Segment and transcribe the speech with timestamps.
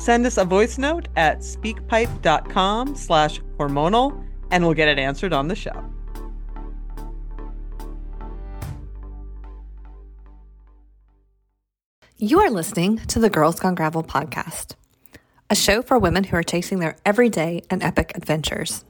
[0.00, 5.48] Send us a voice note at speakpipe.com slash hormonal and we'll get it answered on
[5.48, 5.84] the show.
[12.16, 14.74] You are listening to the Girls Gone Gravel podcast,
[15.50, 18.86] a show for women who are chasing their everyday and epic adventures.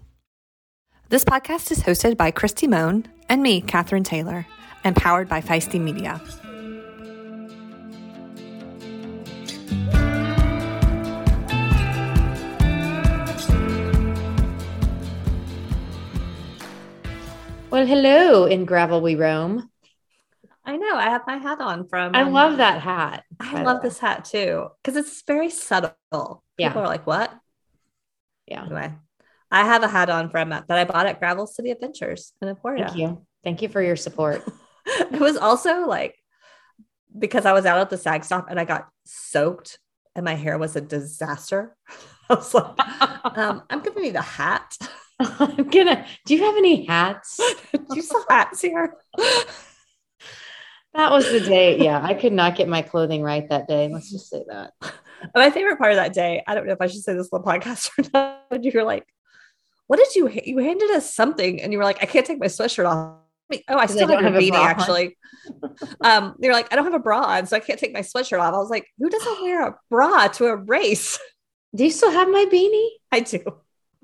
[1.08, 4.46] This podcast is hosted by Christy Mohn and me, Katherine Taylor,
[4.84, 6.20] and powered by Feisty Media.
[17.80, 19.70] Well, hello, in gravel we roam.
[20.66, 20.96] I know.
[20.96, 22.14] I have my hat on from.
[22.14, 23.24] I um, love that hat.
[23.40, 25.94] I love this hat too because it's very subtle.
[26.12, 26.74] People Yeah.
[26.74, 27.32] are like, "What?"
[28.46, 28.66] Yeah.
[28.66, 28.92] Anyway,
[29.50, 32.84] I have a hat on from that I bought at Gravel City Adventures in Emporia.
[32.84, 33.26] Thank you.
[33.44, 34.46] Thank you for your support.
[34.84, 36.16] it was also like
[37.18, 39.78] because I was out at the SAG stop and I got soaked
[40.14, 41.74] and my hair was a disaster.
[42.28, 42.78] I was like,
[43.38, 44.76] um, "I'm gonna need a hat."
[45.38, 46.06] I'm gonna.
[46.24, 47.38] Do you have any hats?
[47.72, 48.96] Do you sell hats here?
[50.94, 51.78] That was the day.
[51.78, 53.88] Yeah, I could not get my clothing right that day.
[53.88, 54.72] Let's just say that.
[55.34, 57.42] My favorite part of that day, I don't know if I should say this on
[57.42, 59.06] the podcast or not, but you were like,
[59.86, 62.46] what did you, you handed us something and you were like, I can't take my
[62.46, 63.18] sweatshirt off.
[63.68, 65.18] Oh, I still have don't have a beanie bra actually.
[66.00, 68.40] um, you're like, I don't have a bra on, so I can't take my sweatshirt
[68.40, 68.54] off.
[68.54, 71.18] I was like, who doesn't wear a bra to a race?
[71.76, 72.88] Do you still have my beanie?
[73.12, 73.44] I do.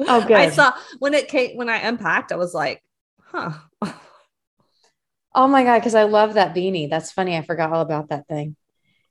[0.01, 0.37] Oh, good.
[0.37, 2.83] I saw when it came, when I unpacked, I was like,
[3.23, 3.53] huh.
[5.35, 6.89] Oh my god, because I love that beanie.
[6.89, 7.37] That's funny.
[7.37, 8.57] I forgot all about that thing.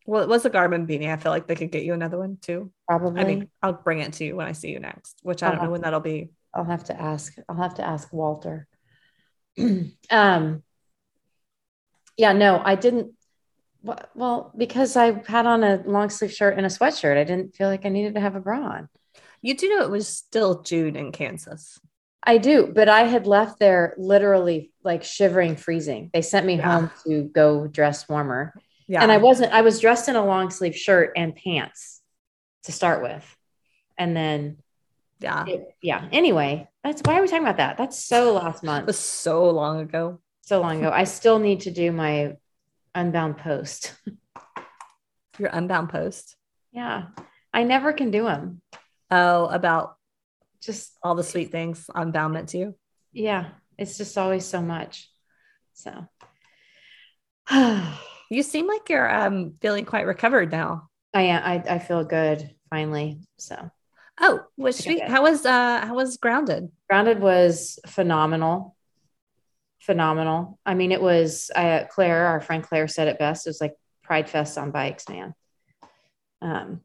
[0.08, 1.12] Well, it was a Garmin beanie.
[1.14, 2.72] I feel like they could get you another one too.
[2.88, 3.22] Probably.
[3.22, 5.58] I mean, I'll bring it to you when I see you next, which I don't
[5.58, 5.66] Uh-huh.
[5.66, 6.32] know when that'll be.
[6.52, 7.36] I'll have to ask.
[7.48, 8.68] I'll have to ask Walter.
[10.10, 10.64] um.
[12.18, 12.34] Yeah.
[12.34, 13.12] No, I didn't.
[13.84, 17.56] Well- Well, because I had on a long sleeve shirt and a sweatshirt, I didn't
[17.56, 18.90] feel like I needed to have a bra on.
[19.46, 21.80] You do know it was still June in Kansas.
[22.24, 26.10] I do, but I had left there literally like shivering, freezing.
[26.12, 26.64] They sent me Yeah.
[26.72, 28.60] home to go dress warmer.
[28.88, 29.04] Yeah.
[29.04, 32.02] And I wasn't, I was dressed in a long sleeve shirt and pants
[32.64, 33.24] to start with.
[34.00, 34.58] And then,
[35.20, 35.46] yeah.
[35.48, 36.10] It yeah.
[36.12, 37.78] Anyway, that's why are we talking about that?
[37.78, 40.20] That's so last month, It was so long ago.
[40.42, 40.90] so long ago.
[40.92, 42.34] I still need to do my
[42.96, 43.94] unbound post.
[45.38, 46.36] Your unbound post.
[46.72, 47.10] Yeah.
[47.54, 48.62] I never can do them.
[49.18, 49.96] Oh, about
[50.62, 52.76] Just, all the sweet things unbound meant to you.
[53.14, 53.50] yeah.
[53.78, 55.10] It's just always so much.
[55.74, 55.92] So,
[58.32, 60.90] You seem like you're um feeling quite recovered now.
[61.14, 63.20] I am, I, I feel good finally.
[63.38, 63.70] So,
[64.20, 65.04] Oh, was sweet.
[65.04, 66.72] How was uh how was grounded?
[66.90, 68.76] Grounded was phenomenal.
[69.82, 70.58] Phenomenal.
[70.66, 73.46] I mean, it was uh, Claire, our friend Claire said it best.
[73.46, 75.36] It was like Pride Fest on bikes, man.
[76.42, 76.82] Um,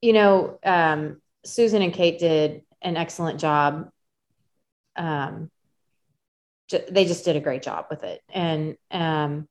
[0.00, 3.90] you know, um, Susan and Kate did an excellent job.
[4.96, 5.50] Um,
[6.68, 9.48] ju- they just did a great job with it, and um,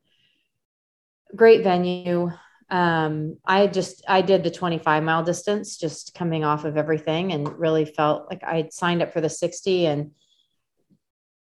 [1.36, 2.32] great venue.
[2.72, 7.59] Um, I just I did the 25 mile distance, just coming off of everything, and
[7.59, 10.12] really felt like I signed up for the 60 and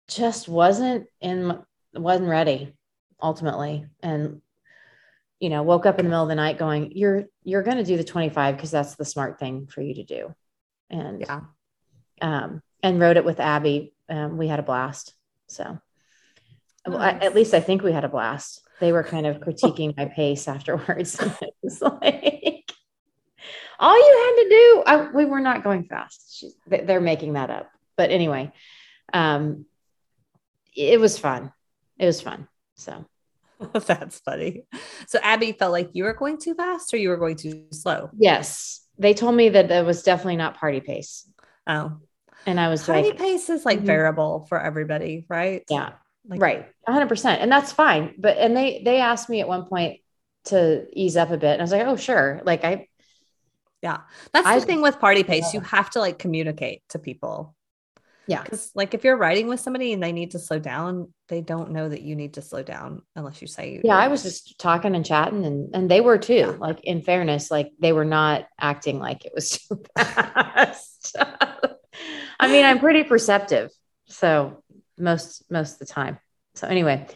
[0.09, 1.59] just wasn't in
[1.95, 2.75] wasn't ready
[3.21, 4.41] ultimately and
[5.39, 7.85] you know woke up in the middle of the night going you're you're going to
[7.85, 10.35] do the 25 because that's the smart thing for you to do.
[10.91, 11.41] And Yeah.
[12.21, 15.15] um and wrote it with abby um, we had a blast.
[15.49, 15.79] So
[16.87, 18.61] well, I- at least i think we had a blast.
[18.81, 21.19] They were kind of critiquing my pace afterwards.
[21.43, 22.73] It was like
[23.79, 26.45] all you had to do I, we were not going fast.
[26.67, 27.71] They- they're making that up.
[27.97, 28.53] But anyway
[29.13, 29.67] um
[30.75, 31.53] it was fun.
[31.99, 32.49] It was fun.
[32.77, 33.05] So
[33.87, 34.65] That's funny.
[35.07, 38.11] So Abby felt like you were going too fast or you were going too slow.
[38.19, 41.27] yes they told me that it was definitely not party pace
[41.67, 41.99] Oh.
[42.47, 43.87] And I was Party like, pace is like Mhm.
[43.87, 45.63] variable for everybody, right?
[45.71, 45.93] yeah,
[46.27, 46.69] Like, right.
[46.87, 47.41] hundred percent.
[47.41, 48.15] And that's fine.
[48.19, 50.01] But, and they, they asked me at one point
[50.47, 51.53] to ease up a bit.
[51.53, 52.41] And I was like, oh, sure.
[52.45, 52.89] Like I,
[53.81, 53.99] Yeah.
[54.33, 55.55] That's I- the thing with party pace.
[55.55, 57.55] You have to like communicate to people.
[58.27, 58.43] Yeah.
[58.43, 61.71] Because like if you're riding with somebody and they need to slow down, they don't
[61.73, 63.97] know that you need to slow down unless you say you Yeah.
[63.97, 66.57] I was just talking and chatting and, and they were too, Yeah.
[66.59, 71.17] like in fairness, like they were not acting like it was too fast.
[72.39, 73.71] I mean, I'm pretty perceptive.
[74.07, 74.63] So
[74.99, 76.19] most, most of the time.
[76.55, 77.07] So anyway,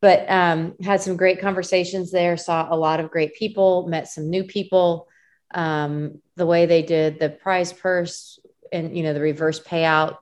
[0.00, 4.30] but um, had some great conversations there, saw a lot of great people, met some
[4.30, 5.08] new people.
[5.54, 8.38] Um, the way they did the prize purse
[8.70, 10.16] and, you know, the reverse payout,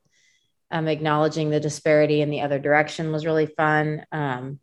[0.71, 4.05] um, acknowledging the disparity in the other direction was really fun.
[4.13, 4.61] Um,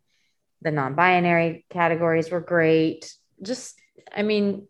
[0.62, 3.14] the non-binary categories were great.
[3.42, 3.78] Just,
[4.14, 4.66] I mean,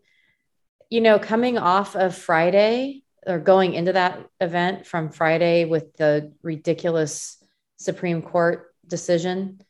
[0.89, 6.33] you know, coming off of Friday or going into that event from Friday with the
[6.43, 7.37] ridiculous
[7.77, 9.61] Supreme Court decision,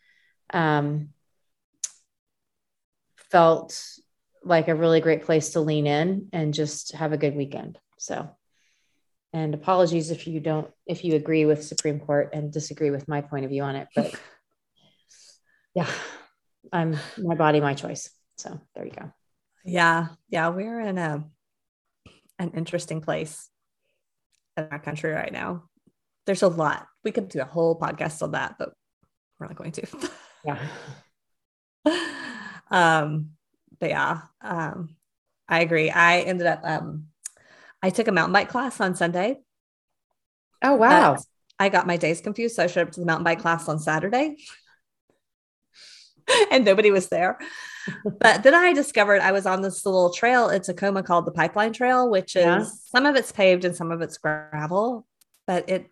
[0.51, 1.09] um,
[3.15, 3.99] felt
[4.43, 7.79] like a really great place to lean in and just have a good weekend.
[7.97, 8.29] So,
[9.35, 13.19] and apologies if you don't, if you agree with Supreme Court and disagree with my
[13.19, 14.15] point of view on it, but
[15.75, 15.89] yeah,
[16.71, 18.09] I'm my body, my choice.
[18.37, 19.11] So there you go.
[19.65, 20.07] Yeah.
[20.29, 20.47] Yeah.
[20.47, 21.25] We're in a
[22.39, 23.49] an interesting place
[24.55, 25.65] in our country right now.
[26.25, 26.87] There's a lot.
[27.03, 28.71] We could do a whole podcast on that, but
[29.37, 29.87] we're not going to.
[30.45, 30.59] Yeah.
[32.69, 33.31] um,
[33.79, 34.95] but yeah, um,
[35.49, 35.89] I agree.
[35.89, 37.07] I ended up um
[37.85, 39.37] I took a mountain bike class on Sunday.
[40.63, 41.13] Oh, uh, wow.
[41.13, 41.23] but
[41.59, 42.55] I got my days confused.
[42.55, 44.37] So I showed up to the mountain bike class on Saturday.
[46.51, 47.37] and nobody was there.
[48.19, 51.71] But then I discovered I was on this little trail in Tacoma called the Pipeline
[51.71, 52.63] Trail, which is Yeah.
[52.63, 55.05] some of it's paved and some of it's gravel.
[55.45, 55.91] But it,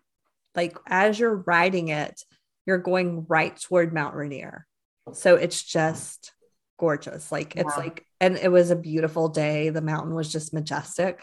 [0.56, 2.20] like, as you're riding it,
[2.66, 4.66] you're going right toward Mount Rainier.
[5.12, 6.32] So it's just
[6.76, 7.30] gorgeous.
[7.30, 7.84] Like, it's Wow.
[7.84, 9.68] like, and it was a beautiful day.
[9.70, 11.22] The mountain was just majestic.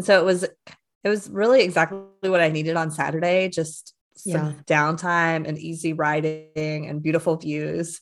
[0.00, 3.50] And so it was, it was really exactly what I needed on Saturday.
[3.50, 4.52] Just some Yeah.
[4.66, 8.00] downtime and easy riding and beautiful views.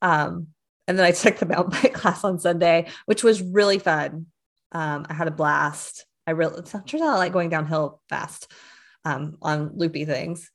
[0.00, 0.46] Um,
[0.86, 4.26] and then I took the mountain bike class on Sunday, which was really fun.
[4.70, 6.06] Um, I had a blast.
[6.24, 8.48] I really it turns out I like going downhill fast
[9.04, 10.52] um, on loopy things,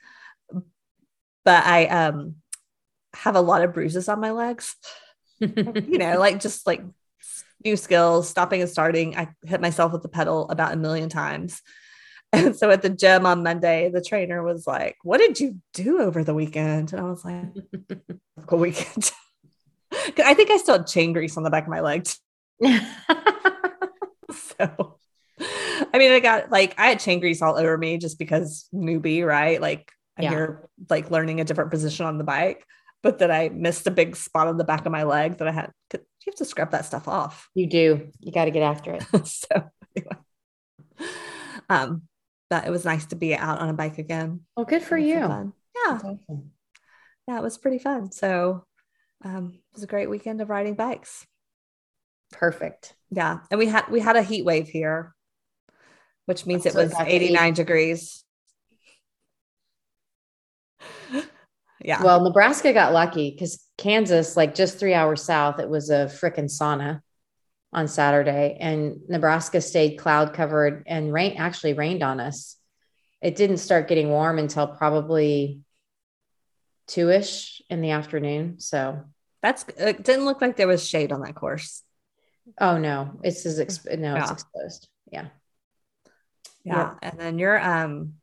[1.44, 2.36] but I um,
[3.14, 4.78] have a lot of bruises on my legs.
[5.42, 6.82] You know, like just like
[7.66, 9.18] new skills, stopping and starting.
[9.18, 11.62] I hit myself with the pedal about a million times.
[12.34, 16.02] And so at the gym on Monday, the trainer was like, What did you do
[16.02, 16.92] over the weekend?
[16.92, 17.46] And I was like,
[18.50, 19.12] "A weekend.
[20.18, 22.20] I think I still had chain grease on the back of my legs.
[24.32, 24.98] So,
[25.94, 29.26] I mean, I got like, I had chain grease all over me just because newbie,
[29.26, 29.62] right?
[29.62, 30.30] Like, I Yeah.
[30.32, 32.66] hear like learning a different position on the bike,
[33.02, 35.52] but then I missed a big spot on the back of my leg that I
[35.52, 35.72] had.
[36.26, 37.50] You have to scrub that stuff off.
[37.54, 38.10] you do.
[38.20, 39.04] You got to get after it.
[39.28, 40.18] so, anyway.
[41.70, 42.04] um,
[42.50, 44.42] but it was nice to be out on a bike again.
[44.58, 45.14] Well, good for so you.
[45.14, 45.44] Yeah,
[45.88, 46.52] That's awesome.
[47.28, 48.12] yeah, it was pretty fun.
[48.12, 48.66] So,
[49.24, 51.26] um, it was a great weekend of riding bikes.
[52.32, 52.96] Perfect.
[53.12, 55.14] Yeah, and we had we had a heat wave here,
[56.26, 58.24] which means it it was got to 89 degrees.
[61.86, 62.02] yeah.
[62.02, 66.50] Well, Nebraska got lucky because Kansas, like just three hours south, it was a freaking
[66.50, 67.02] sauna
[67.72, 72.58] on Saturday, and Nebraska stayed cloud covered and rain actually rained on us.
[73.22, 75.62] It didn't start getting warm until probably
[76.88, 78.60] two ish in the afternoon.
[78.60, 79.04] So,
[79.44, 81.84] that's it didn't look like there was shade on that course.
[82.60, 84.88] oh no, it's as exp- no, it's exposed.
[85.12, 85.28] Yeah.
[86.64, 86.96] Yeah.
[87.04, 88.14] And then you're um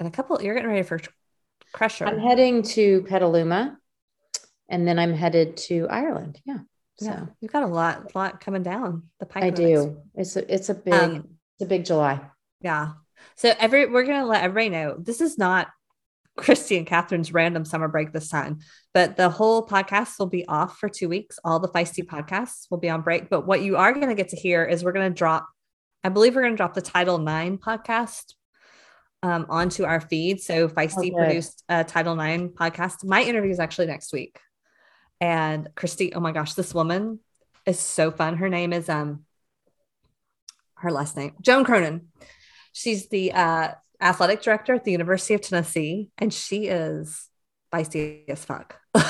[0.00, 0.98] and a couple you're getting ready for
[1.74, 2.06] crusher.
[2.06, 3.76] I'm heading to Petaluma,
[4.70, 6.40] and then I'm headed to Ireland.
[6.46, 6.60] Yeah.
[7.00, 7.26] So yeah.
[7.40, 9.42] You've got a lot lot coming down the pipe.
[9.42, 9.98] I do.
[10.14, 12.20] It's a it's a big Um, it's a big July.
[12.60, 12.92] Yeah.
[13.34, 15.68] So every we're gonna let everybody know this is not
[16.36, 18.60] Christy and Catherine's random summer break this time,
[18.92, 21.38] but the whole podcast will be off for two weeks.
[21.44, 23.28] All the feisty podcasts will be on break.
[23.28, 25.48] But what you are gonna get to hear is we're gonna drop,
[26.04, 28.34] I believe we're gonna drop the Title Nine podcast
[29.24, 30.40] um, onto our feed.
[30.42, 31.14] So Feisty Okay.
[31.16, 33.04] produced a Title Nine podcast.
[33.04, 34.38] My interview is actually next week.
[35.18, 37.20] And Christy, oh my gosh, this woman
[37.64, 38.36] is so fun.
[38.36, 39.24] Her name is um
[40.76, 42.08] her last name, Joan Cronan.
[42.74, 47.30] She's the uh, athletic director at the University of Tennessee, and she is
[47.72, 48.78] feisty as fuck.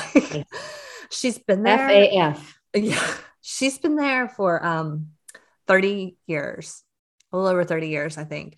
[1.11, 1.89] she's been there.
[1.89, 2.39] FAF.
[2.73, 5.07] Yeah, she's been there for um
[5.67, 6.83] 30 years,
[7.33, 8.55] a little over 30 years, I think.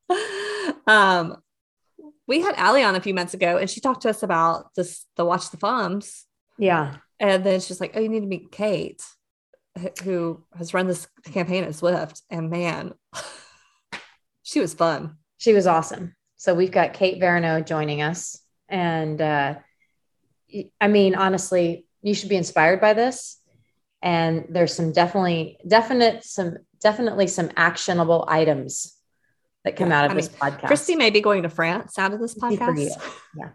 [0.87, 1.37] um,
[2.27, 5.07] we had Allie on a few months ago, and she talked to us about this
[5.17, 6.25] the Watch the Femmes.
[6.59, 9.03] Yeah, and then she's like, "Oh, you need to meet Kate."
[10.03, 12.23] who has run this campaign at Zwift.
[12.31, 12.95] and man,
[14.43, 15.17] she was fun.
[15.39, 16.15] She was awesome.
[16.37, 19.57] So we've got Kate Veronneau joining us, and uh,
[20.81, 23.40] I mean, honestly, you should be inspired by this.
[24.00, 28.97] And there's some definitely, definite, some definitely some actionable items
[29.64, 30.67] that come yeah, out of I this mean, podcast.
[30.67, 32.93] Christy may be going to France out of this podcast.
[33.37, 33.50] Yeah,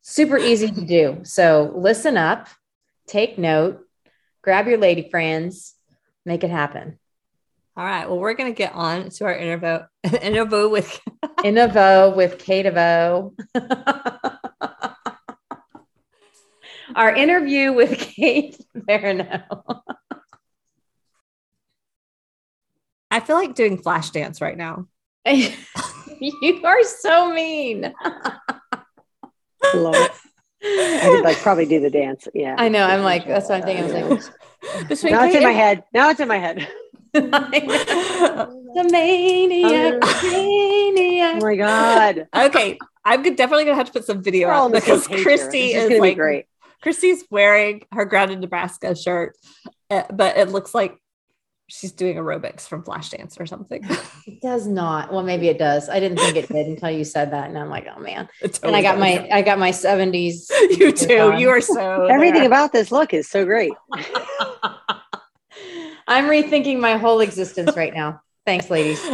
[0.00, 1.20] super easy to do.
[1.24, 2.48] So listen up,
[3.06, 3.86] take note,
[4.42, 5.74] grab your lady friends,
[6.24, 6.98] make it happen.
[7.76, 8.06] All right.
[8.06, 9.78] Well, we're going to get on to our interview,
[10.20, 11.00] interview with
[11.42, 13.34] interview with Kate O.
[16.94, 19.42] our interview with Kate Veronneau.
[23.10, 24.86] I feel like doing flash dance right now.
[25.26, 27.92] you are so mean.
[29.74, 30.10] Love it.
[30.64, 32.28] I could like probably do the dance.
[32.34, 32.54] Yeah.
[32.56, 32.84] I know.
[32.84, 33.84] I'm like, that's what I'm thinking.
[33.96, 35.84] I was like, now it's in my head.
[35.92, 36.68] Now it's in my head.
[37.12, 41.36] the maniac, maniac.
[41.36, 42.28] Oh my god.
[42.34, 46.46] Okay, I'm definitely gonna have to put some video on because Christy is like great.
[46.82, 49.36] Christy's wearing her grounded Nebraska shirt,
[49.90, 50.98] eh, but it looks like
[51.68, 53.82] she's doing aerobics from Flashdance or something.
[54.24, 55.12] It does not.
[55.12, 55.88] Well, maybe it does.
[55.88, 58.28] I didn't think it did until you said that, and I'm like, oh man.
[58.40, 59.00] Totally and I got does.
[59.00, 60.48] my I got my 70s.
[60.78, 61.34] You too.
[61.36, 62.46] You are so everything there.
[62.46, 63.72] about this look is so great.
[66.06, 68.22] I'm rethinking my whole existence right now.
[68.46, 69.04] Thanks, ladies.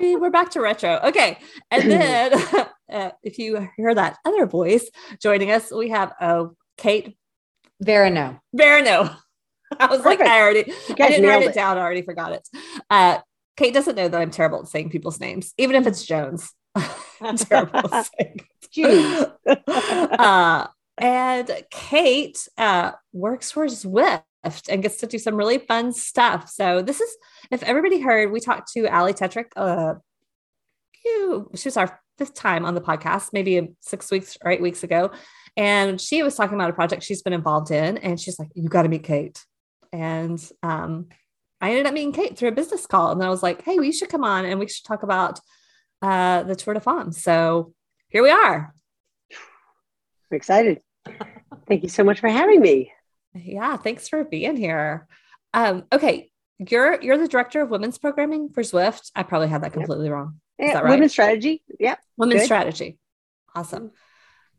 [0.00, 1.00] We're back to retro.
[1.04, 1.38] Okay.
[1.72, 4.88] And then uh, if you hear that other voice
[5.20, 7.16] joining us, we have oh, Kate
[7.80, 8.40] Verano.
[8.54, 9.10] Verano.
[9.78, 10.20] I was Perfect.
[10.20, 11.76] like, I already, I didn't write it, it, down.
[11.76, 12.48] I already forgot it.
[12.88, 13.18] Uh,
[13.56, 16.52] Kate doesn't know that I'm terrible at saying people's names, even if it's Jones.
[17.36, 18.08] Terrible at
[18.76, 19.26] saying.
[19.66, 20.66] uh,
[20.96, 24.22] and Kate uh, works for Zwift
[24.68, 26.48] and gets to do some really fun stuff.
[26.48, 27.16] So this is,
[27.50, 29.46] if everybody heard, we talked to Ali Tetrick.
[29.56, 29.94] Uh,
[31.02, 35.10] she was our fifth time on the podcast, maybe six weeks or eight weeks ago.
[35.56, 37.98] And she was talking about a project she's been involved in.
[37.98, 39.42] And she's like, you got to meet Kate.
[39.92, 41.06] And um,
[41.60, 43.12] I ended up meeting Kate through a business call.
[43.12, 45.40] And I was like, hey, we should come on and we should talk about
[46.02, 47.22] uh, the Tour de France.
[47.22, 47.72] So
[48.08, 48.74] here we are.
[50.30, 50.80] I'm excited.
[51.66, 52.92] Thank you so much for having me.
[53.34, 55.06] Yeah, thanks for being here.
[55.54, 59.10] Um, okay, you're you're the director of women's programming for Zwift.
[59.14, 60.14] I probably had that completely yep.
[60.14, 60.40] wrong.
[60.58, 60.90] Is that right?
[60.90, 61.62] Women's strategy.
[61.78, 61.98] Yep.
[62.16, 62.46] Women's Good.
[62.46, 62.98] strategy.
[63.54, 63.84] Awesome.
[63.84, 63.94] Mm-hmm.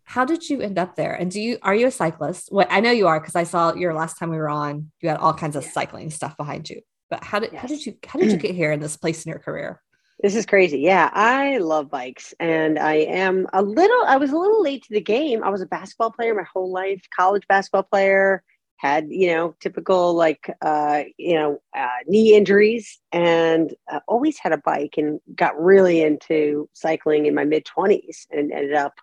[0.03, 1.13] How did you end up there?
[1.13, 2.51] And do you are you a cyclist?
[2.51, 4.91] What I know you are because I saw your last time we were on.
[5.01, 6.81] You had all kinds of cycling stuff behind you.
[7.09, 7.61] But how did yes.
[7.61, 9.81] how did you how did you get here in this place in your career?
[10.21, 10.79] This is crazy.
[10.79, 14.93] Yeah, I love bikes and I am a little I was a little late to
[14.93, 15.43] the game.
[15.43, 18.43] I was a basketball player my whole life, college basketball player,
[18.79, 24.53] had you know typical like uh, you know uh, knee injuries and uh, always had
[24.53, 28.93] a bike and got really into cycling in my mid 20s and ended up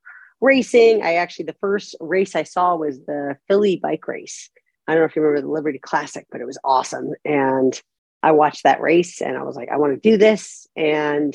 [0.40, 1.02] racing.
[1.02, 4.50] I actually, the first race I saw was the Philly bike race.
[4.88, 7.12] I don't know if you remember the Liberty Classic, but it was awesome.
[7.24, 7.78] And
[8.22, 10.66] I watched that race and I was like, I want to do this.
[10.74, 11.34] And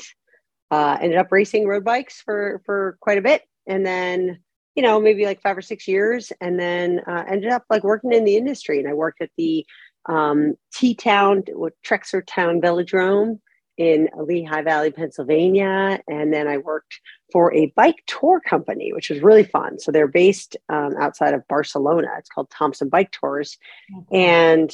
[0.72, 3.42] uh, ended up racing road bikes for for quite a bit.
[3.68, 4.40] And then,
[4.74, 6.32] you know, maybe like five or six years.
[6.40, 8.78] And then uh, ended up like working in the industry.
[8.78, 9.66] And I worked at the
[10.06, 11.42] um, T Town,
[11.84, 13.40] Trexler Town Velodrome
[13.78, 16.00] in Lehigh Valley, Pennsylvania.
[16.08, 17.00] And then I worked
[17.30, 19.78] for a bike tour company, which was really fun.
[19.78, 22.08] So they're based um, outside of Barcelona.
[22.18, 23.58] It's called Thompson Bike Tours.
[23.92, 24.14] Mm-hmm.
[24.14, 24.72] And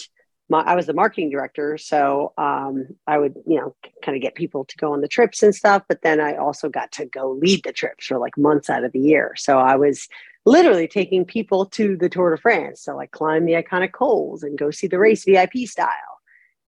[0.49, 1.76] my, I was the marketing director.
[1.78, 5.43] So um, I would, you know, kind of get people to go on the trips
[5.43, 5.83] and stuff.
[5.88, 8.93] But then I also got to go lead the trips for like months out of
[8.93, 9.35] the year.
[9.37, 10.09] So I was
[10.47, 12.83] literally taking people to the Tour de France.
[12.83, 15.88] So like climb the iconic cols and go see the race VIP style.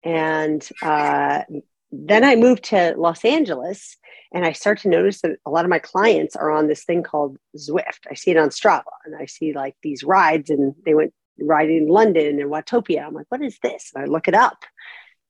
[0.03, 1.43] And uh,
[1.91, 3.97] then I moved to Los Angeles
[4.33, 7.03] and I start to notice that a lot of my clients are on this thing
[7.03, 8.07] called Zwift.
[8.09, 11.77] I see it on Strava and I see like these rides and they went riding
[11.77, 13.05] in London and Watopia.
[13.05, 13.91] I'm like, what is this?
[13.93, 14.63] And I look it up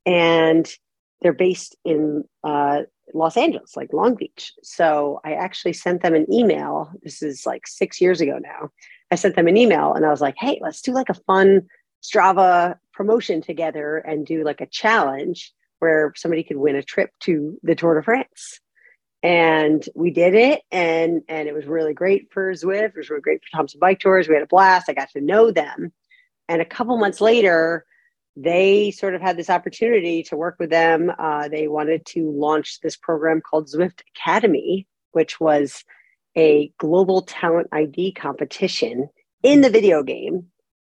[0.06, 0.70] and
[1.22, 2.82] they're based in uh,
[3.13, 4.53] Los Angeles, like Long Beach.
[4.63, 6.91] So I actually sent them an email.
[7.03, 8.70] This is like six years ago now.
[9.12, 11.68] I sent them an email and I was like, hey, let's do like a fun
[12.03, 17.60] Strava promotion together and do like a challenge where somebody could win a trip to
[17.63, 18.60] the Tour de France.
[19.24, 22.86] And we did it, and and it was really great for Zwift.
[22.86, 24.27] It was really great for Thompson Bike Tours.
[24.27, 24.89] We had a blast.
[24.89, 25.94] I got to know them,
[26.51, 27.86] and a couple months later,
[28.36, 31.10] they sort of had this opportunity to work with them.
[31.17, 35.86] Uh, they wanted to launch this program called Zwift Academy, which was
[36.38, 39.08] a global talent ID competition
[39.43, 40.48] in the video game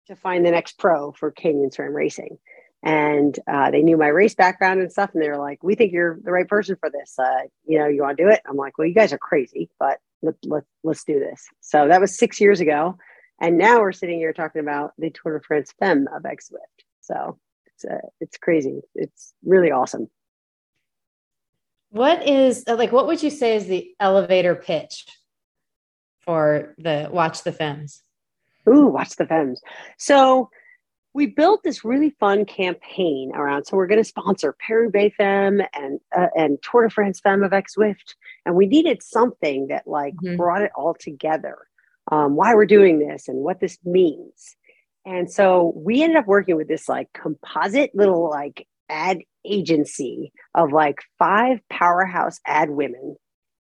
[0.08, 2.37] to find the next pro for Canyon SRAM racing.
[2.82, 5.92] And uh, they knew my race background and stuff and they were like we think
[5.92, 7.16] you're the right person for this.
[7.16, 8.40] Uh, you know you want to do it?
[8.44, 11.46] I'm like well you guys are crazy but let, let, let's do this.
[11.61, 12.99] So that was six years ago
[13.41, 17.38] and now we're sitting here talking about the tour de france femme avec Zwift so
[17.67, 20.08] it's uh, it's crazy it's really awesome
[21.91, 25.06] what is like what would you say is the elevator pitch
[26.21, 28.02] for the watch the femmes
[28.69, 29.61] ooh watch the femmes
[29.99, 30.50] so
[31.15, 33.65] we built this really fun campaign around.
[33.65, 37.67] So we're going to sponsor Paris Femme and uh, and Tour de France Femme avec
[37.71, 40.37] Zwift, and we needed something that like mm-hmm.
[40.37, 41.69] brought it all together.
[42.12, 44.56] Um, why we're doing this and what this means.
[45.06, 50.73] And so we ended up working with this like composite little like ad agency of
[50.73, 53.17] like five powerhouse ad women,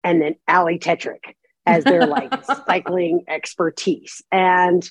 [0.03, 2.33] and then Ali Tetrick as their like
[2.67, 4.89] cycling expertise and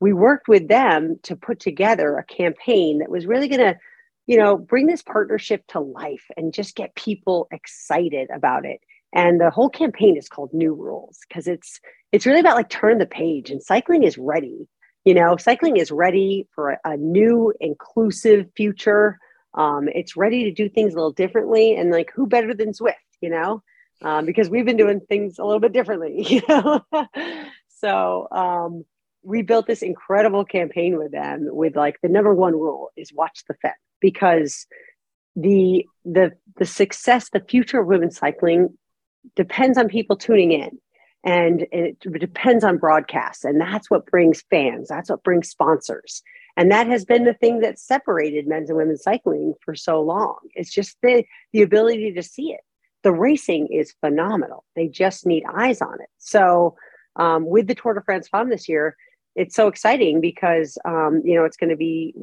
[0.00, 3.78] we worked with them to put together a campaign that was really going to
[4.26, 8.80] you know bring this partnership to life and just get people excited about it
[9.12, 11.80] and the whole campaign is called new rules because it's
[12.12, 14.68] it's really about like turn the page and cycling is ready.
[15.04, 19.18] You know cycling is ready for a, a new inclusive future.
[19.54, 22.94] Um, it's ready to do things a little differently and like who better than Zwift
[23.20, 23.62] you know?
[24.02, 26.82] Um, because we've been doing things a little bit differently you know?
[27.80, 28.84] So um,
[29.22, 33.44] we built this incredible campaign with them with like the number one rule is watch
[33.48, 34.66] the Femmes because
[35.36, 38.76] the the the success the future of women's cycling
[39.36, 40.78] depends on people tuning in
[41.24, 46.22] and it depends on broadcasts and that's what brings fans that's what brings sponsors.
[46.56, 50.36] And that has been the thing that separated men's and women's cycling for so long.
[50.54, 52.60] It's just the the ability to see it.
[53.02, 54.64] The racing is phenomenal.
[54.76, 56.08] They just need eyes on it.
[56.18, 56.76] So
[57.16, 58.96] um, with the tour de france femme this year
[59.36, 62.14] it's so exciting because um, you know it's going to be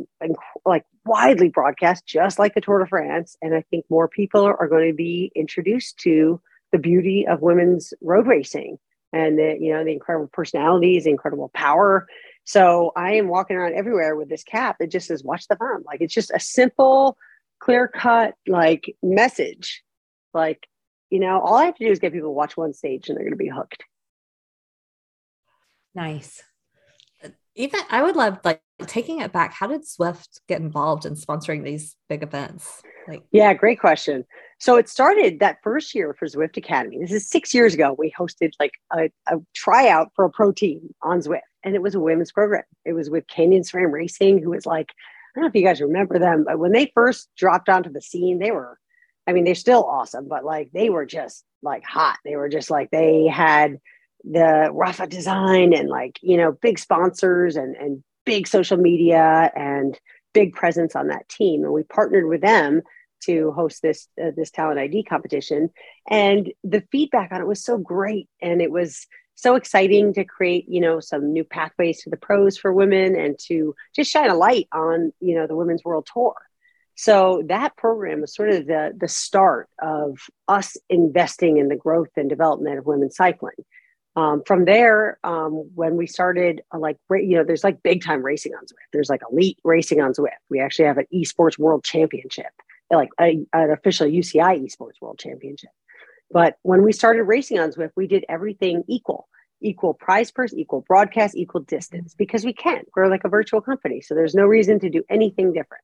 [0.66, 4.68] like widely broadcast just like the tour de france and i think more people are
[4.68, 6.40] going to be introduced to
[6.72, 8.78] the beauty of women's road racing
[9.14, 12.08] and the you know the incredible personalities the incredible power.
[12.44, 14.78] So i am walking around everywhere with this cap.
[14.80, 17.18] That just says watch the fun like it's just a simple
[17.60, 19.84] clear cut like message.
[20.34, 20.68] Like
[21.10, 23.18] you know all i have to do is get people to watch one stage and
[23.18, 23.84] they're going to be hooked.
[25.96, 26.44] Nice
[27.58, 29.52] even I would love like taking it back.
[29.52, 32.82] How did Zwift get involved in sponsoring these big events?
[33.08, 34.26] Like, yeah, great question.
[34.60, 37.00] So it started that first year for Zwift Academy.
[37.00, 37.96] This is six years ago.
[37.98, 41.96] We hosted like a, a tryout for a pro team on Zwift, and it was
[41.96, 42.64] a women's program.
[42.86, 45.82] It was with Canyon SRAM Racing, who was like, I don't know if you guys
[45.82, 48.78] remember them, but when they first dropped onto the scene, they were,
[49.26, 52.18] I mean, they're still awesome, but like they were just like hot.
[52.24, 53.80] They were just like they had
[54.30, 59.98] the Rapha design and like, you know, big sponsors and, and big social media and
[60.34, 61.64] big presence on that team.
[61.64, 62.82] And we partnered with them
[63.24, 65.70] to host this uh, this talent ID competition,
[66.10, 70.66] and the feedback on it was so great, and it was so exciting to create,
[70.68, 74.36] you know, some new pathways to the pros for women and to just shine a
[74.36, 76.34] light on, you know, the Women's World Tour.
[76.96, 82.10] So that program was sort of the the start of us investing in the growth
[82.18, 83.54] and development of women's cycling.
[84.18, 88.24] Um, from there, um, when we started, uh, like you know, there's like big time
[88.24, 88.90] racing on Zwift.
[88.92, 90.42] There's like elite racing on Zwift.
[90.50, 92.52] We actually have an esports world championship,
[92.92, 95.70] like a, an official UCI esports world championship.
[96.32, 99.28] But when we started racing on Zwift, we did everything equal
[99.62, 102.84] equal prize purse, equal broadcast, equal distance because we can.
[102.96, 104.02] We're like a virtual company.
[104.02, 105.84] So there's no reason to do anything different,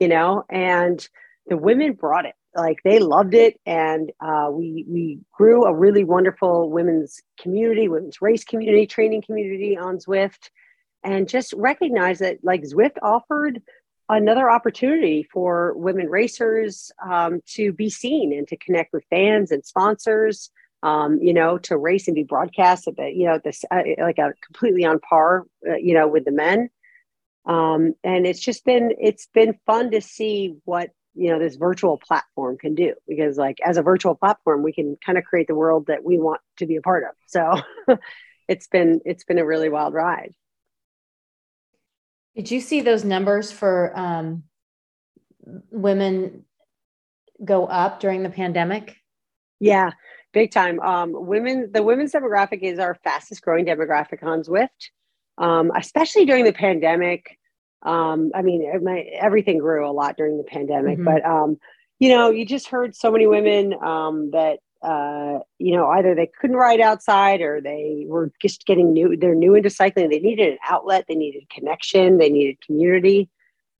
[0.00, 0.44] you know?
[0.50, 1.06] And
[1.46, 2.34] the women brought it.
[2.54, 3.58] Like they loved it.
[3.66, 9.76] And uh, we we grew a really wonderful women's community, women's race community, training community
[9.76, 10.50] on Zwift.
[11.04, 13.60] And just recognize that like Zwift offered
[14.08, 19.64] another opportunity for women racers um, to be seen and to connect with fans and
[19.64, 20.50] sponsors
[20.82, 24.18] um, you know to race and be broadcast at the you know this uh, like
[24.18, 26.68] a completely on par uh, you know with the men
[27.46, 31.98] um, and it's just been it's been fun to see what you know this virtual
[31.98, 35.54] platform can do because like as a virtual platform we can kind of create the
[35.54, 37.60] world that we want to be a part of so
[38.48, 40.32] it's been it's been a really wild ride
[42.34, 44.44] did you see those numbers for um,
[45.70, 46.44] women
[47.44, 48.96] go up during the pandemic?
[49.60, 49.90] Yeah,
[50.32, 50.80] big time.
[50.80, 54.90] Um, women, the women's demographic is our fastest growing demographic on Zwift,
[55.38, 57.38] um, especially during the pandemic.
[57.82, 61.04] Um, I mean, my, everything grew a lot during the pandemic, mm-hmm.
[61.04, 61.58] but um,
[61.98, 66.26] you know, you just heard so many women um, that uh, you know, either they
[66.40, 70.10] couldn't ride outside or they were just getting new, they're new into cycling.
[70.10, 73.30] They needed an outlet, they needed connection, they needed community.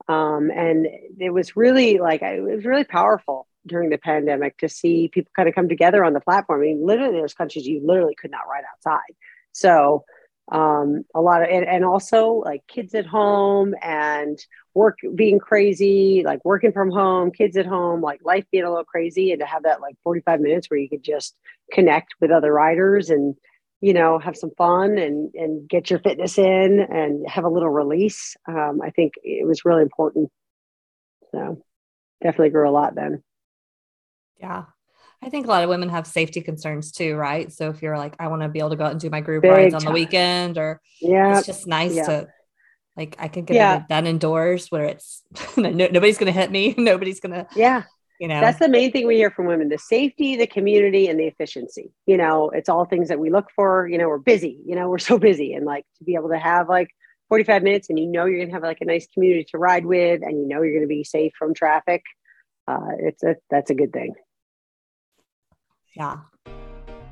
[0.08, 0.86] Um, and
[1.18, 5.48] it was really like, it was really powerful during the pandemic to see people kind
[5.48, 6.60] of come together on the platform.
[6.60, 9.14] I mean, literally, there's countries you literally could not ride outside.
[9.52, 10.04] So,
[10.50, 14.38] um, a lot of and, and also like kids at home and
[14.74, 18.85] work being crazy like working from home kids at home like life being a little
[18.85, 21.37] crazy and to have that like 45 minutes where you could just
[21.72, 23.37] connect with other riders and
[23.81, 27.70] you know have some fun and and get your fitness in and have a little
[27.70, 30.31] release um, i think it was really important.
[31.31, 31.62] So
[32.22, 33.22] definitely grew a lot then.
[34.38, 34.64] Yeah
[35.22, 37.52] I think a lot of women have safety concerns too, right?
[37.52, 39.20] So if you're like, I want to be able to go out and do my
[39.20, 39.92] group Big rides on time.
[39.92, 42.06] the weekend, or yeah, it's just nice yeah.
[42.06, 42.28] to
[42.96, 43.76] like I can get yeah.
[43.76, 45.22] it done indoors where it's
[45.56, 47.85] no, nobody's going to hit me, nobody's going to yeah.
[48.20, 51.18] You know, that's the main thing we hear from women: the safety, the community, and
[51.18, 51.92] the efficiency.
[52.06, 53.88] You know, it's all things that we look for.
[53.88, 54.61] You know, we're busy.
[54.64, 56.88] You know, we're so busy, and like to be able to have like
[57.30, 59.85] 45 minutes, and you know you're going to have like a nice community to ride
[59.85, 62.02] with, and you know you're going to be safe from traffic.
[62.68, 64.14] Uh, it's a that's a good thing.
[65.94, 66.18] Yeah.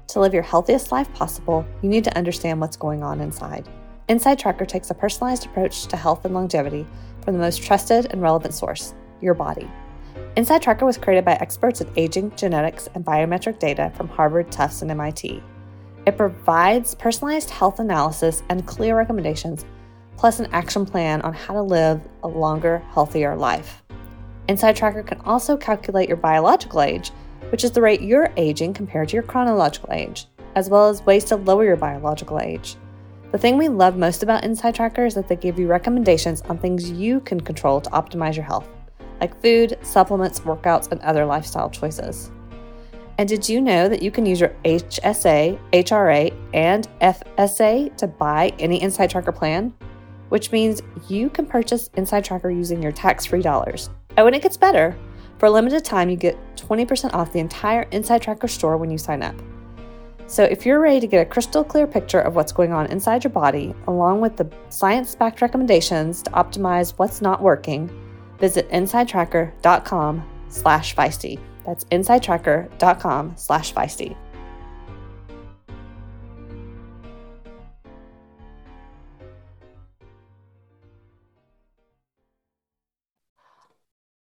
[0.09, 3.69] To live your healthiest life possible, you need to understand what's going on inside.
[4.09, 6.87] Inside Tracker takes a personalized approach to health and longevity
[7.23, 9.71] from the most trusted and relevant source, your body.
[10.37, 14.83] Inside Tracker was created by experts in aging, genetics, and biometric data from Harvard, Tufts,
[14.83, 15.43] and MIT.
[16.07, 19.65] It provides personalized health analysis and clear recommendations,
[20.17, 23.83] plus an action plan on how to live a longer, healthier life.
[24.49, 27.13] Inside Tracker can also calculate your biological age
[27.51, 31.25] which is the rate you're aging compared to your chronological age, as well as ways
[31.25, 32.77] to lower your biological age.
[33.33, 36.59] The thing we love most about Inside Tracker is that they give you recommendations on
[36.59, 38.69] things you can control to optimize your health,
[39.21, 42.33] like food, supplements, workouts, and other lifestyle choices.
[43.19, 48.53] And did you know that you can use your HSA, HRA, and FSA to buy
[48.59, 49.75] any Inside Tracker plan?
[50.31, 53.91] Which means you can purchase Inside Tracker using your tax free dollars.
[54.17, 54.97] Oh, and it gets better.
[55.41, 58.99] For a limited time, you get 20% off the entire Inside Tracker store when you
[58.99, 59.35] sign up.
[60.27, 63.25] So, if you're ready to get a crystal clear picture of what's going on inside
[63.25, 67.91] your body, along with the science backed recommendations to optimize what's not working,
[68.39, 71.41] visit insidetracker.com slash feisty.
[71.65, 74.17] That's insidetracker.com slash feisty.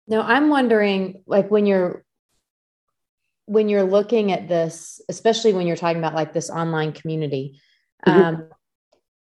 [0.07, 2.05] Now I'm wondering, like when you're
[3.47, 7.61] when you're looking at this, especially when you're talking about like this online community,
[8.07, 8.21] mm-hmm.
[8.21, 8.49] um,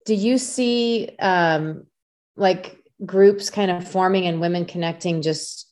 [0.04, 1.86] do you see um,
[2.36, 5.70] like groups kind of forming and women connecting just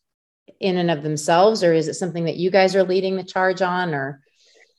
[0.61, 3.63] in and of themselves, or is it something that you guys are leading the charge
[3.63, 4.21] on, or?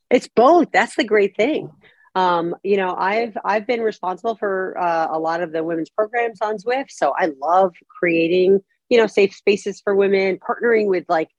[0.09, 0.71] It's both.
[0.71, 1.71] That's the great thing.
[2.13, 6.41] Um, you know, I've I've been responsible for uh, a lot of the women's programs
[6.41, 11.29] on Zwift, so I love creating you know, safe spaces for women, partnering with like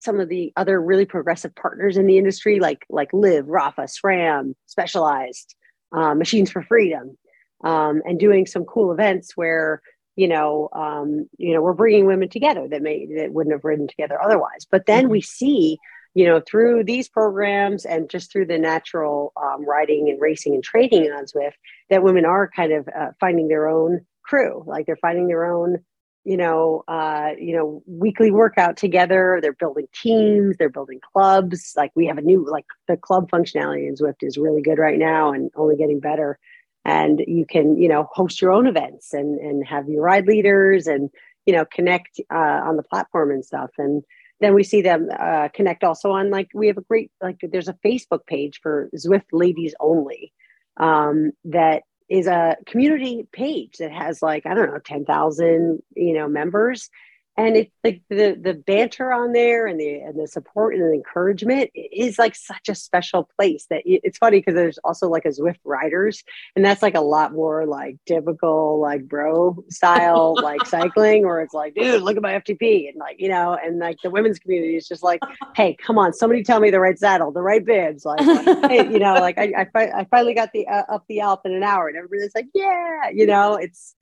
[0.00, 4.54] some of the other really progressive partners in the industry, like like Liv, Rapha, SRAM,
[4.66, 5.54] Specialized,
[5.92, 7.16] uh, Machines for Freedom,
[7.64, 9.82] um, and doing some cool events where
[10.16, 13.88] you know um, you know we're bringing women together that may that wouldn't have ridden
[13.88, 14.66] together otherwise.
[14.70, 15.12] But then mm-hmm.
[15.12, 15.78] we see
[16.14, 20.64] you know through these programs and just through the natural um, riding and racing and
[20.64, 21.54] training on Zwift
[21.90, 25.84] that women are kind of uh, finding their own crew, like they're finding their own
[26.26, 29.38] you know, uh, you know, weekly workout together.
[29.40, 30.56] They're building teams.
[30.56, 31.72] They're building clubs.
[31.76, 34.98] Like we have a new, like the club functionality in Zwift is really good right
[34.98, 36.36] now and only getting better.
[36.84, 40.88] And you can, you know, host your own events and and have your ride leaders
[40.88, 41.10] and
[41.46, 43.70] you know connect uh, on the platform and stuff.
[43.78, 44.02] And
[44.40, 47.68] then we see them uh, connect also on like we have a great like there's
[47.68, 50.32] a Facebook page for Zwift ladies only
[50.76, 56.14] um, that is a community page that has like I don't know ten thousand you
[56.14, 56.90] know members,
[57.36, 60.94] and it's like the the banter on there and the and the support and the
[60.94, 65.30] encouragement is like such a special place that it's funny because there's also like a
[65.30, 66.22] Zwift riders
[66.54, 71.54] and that's like a lot more like typical like bro style like cycling where it's
[71.54, 74.76] like dude look at my FTP and like you know and like the women's community
[74.76, 75.20] is just like
[75.54, 78.88] hey come on somebody tell me the right saddle the right bibs like, like hey,
[78.90, 81.52] you know like I I, fi- I finally got the uh, up the Alp in
[81.52, 83.94] an hour and everybody's like yeah you know it's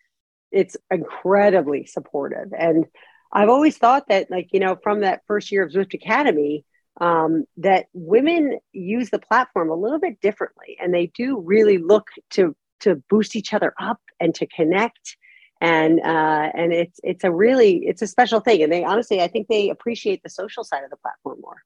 [0.55, 2.53] it's incredibly supportive.
[2.57, 2.87] And
[3.35, 6.64] I've always thought that, like, you know, from that first year of Zwift Academy,
[7.01, 12.07] um, that women use the platform a little bit differently, and they do really look
[12.31, 15.16] to to boost each other up and to connect.
[15.61, 19.29] And uh, and it's it's a really it's a special thing, and they honestly, I
[19.29, 21.62] think they appreciate the social side of the platform more.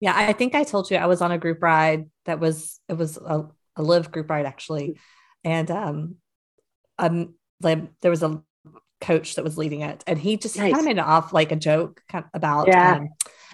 [0.00, 2.94] Yeah, I think I told you I was on a group ride that was it
[2.94, 4.98] was a, a live group ride actually,
[5.44, 6.16] and um,
[6.98, 8.42] um, like there was a
[9.00, 10.72] coach that was leading it, and he just nice.
[10.72, 12.96] kind of made it off like a joke kind of about, yeah.
[12.96, 13.08] Um,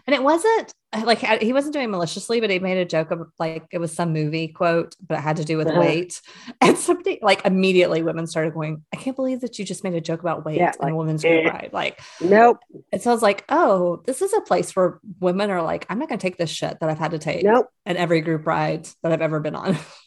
[0.07, 0.73] and it wasn't
[1.05, 4.13] like he wasn't doing maliciously, but he made a joke of like it was some
[4.13, 5.81] movie quote, but it had to do with uh-huh.
[5.81, 6.21] weight.
[6.61, 10.01] And somebody like immediately women started going, I can't believe that you just made a
[10.01, 11.71] joke about weight yeah, in a women's group eh, ride.
[11.73, 12.59] Like, nope.
[12.93, 15.99] And so I was like, oh, this is a place where women are like, I'm
[15.99, 17.67] not going to take this shit that I've had to take nope.
[17.85, 19.77] in every group ride that I've ever been on.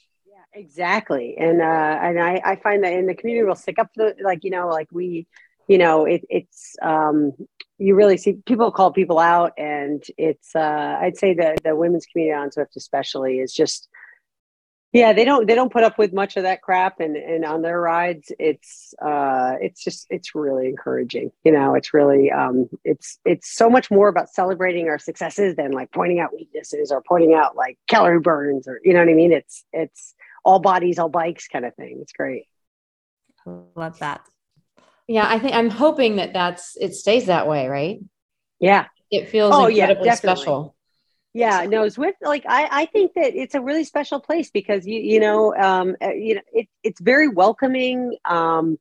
[0.59, 1.37] Exactly.
[1.37, 4.43] And uh and I, I find that in the community we'll stick up for like,
[4.43, 5.25] you know, like we,
[5.69, 7.31] you know, it, it's um
[7.77, 12.05] you really see people call people out and it's uh I'd say the the women's
[12.05, 13.87] community on Zwift especially is just
[14.91, 17.61] yeah they don't they don't put up with much of that crap and and on
[17.61, 23.19] their rides it's uh it's just it's really encouraging you know it's really um it's
[23.23, 27.33] it's so much more about celebrating our successes than like pointing out weaknesses or pointing
[27.33, 31.09] out like calorie burns or you know what i mean it's it's all bodies, all
[31.09, 31.99] bikes kind of thing.
[32.01, 32.45] It's great.
[33.75, 34.21] Love that.
[35.07, 37.99] Yeah, I think I'm hoping that that's it stays that way, right?
[38.59, 40.75] Yeah, it feels oh, incredibly yeah, special.
[41.33, 42.13] Yeah, no, Zwift.
[42.21, 45.95] Like I, I think that it's a really special place because you, you know, um,
[46.01, 48.17] uh, you know, it, it's very welcoming.
[48.25, 48.77] Um,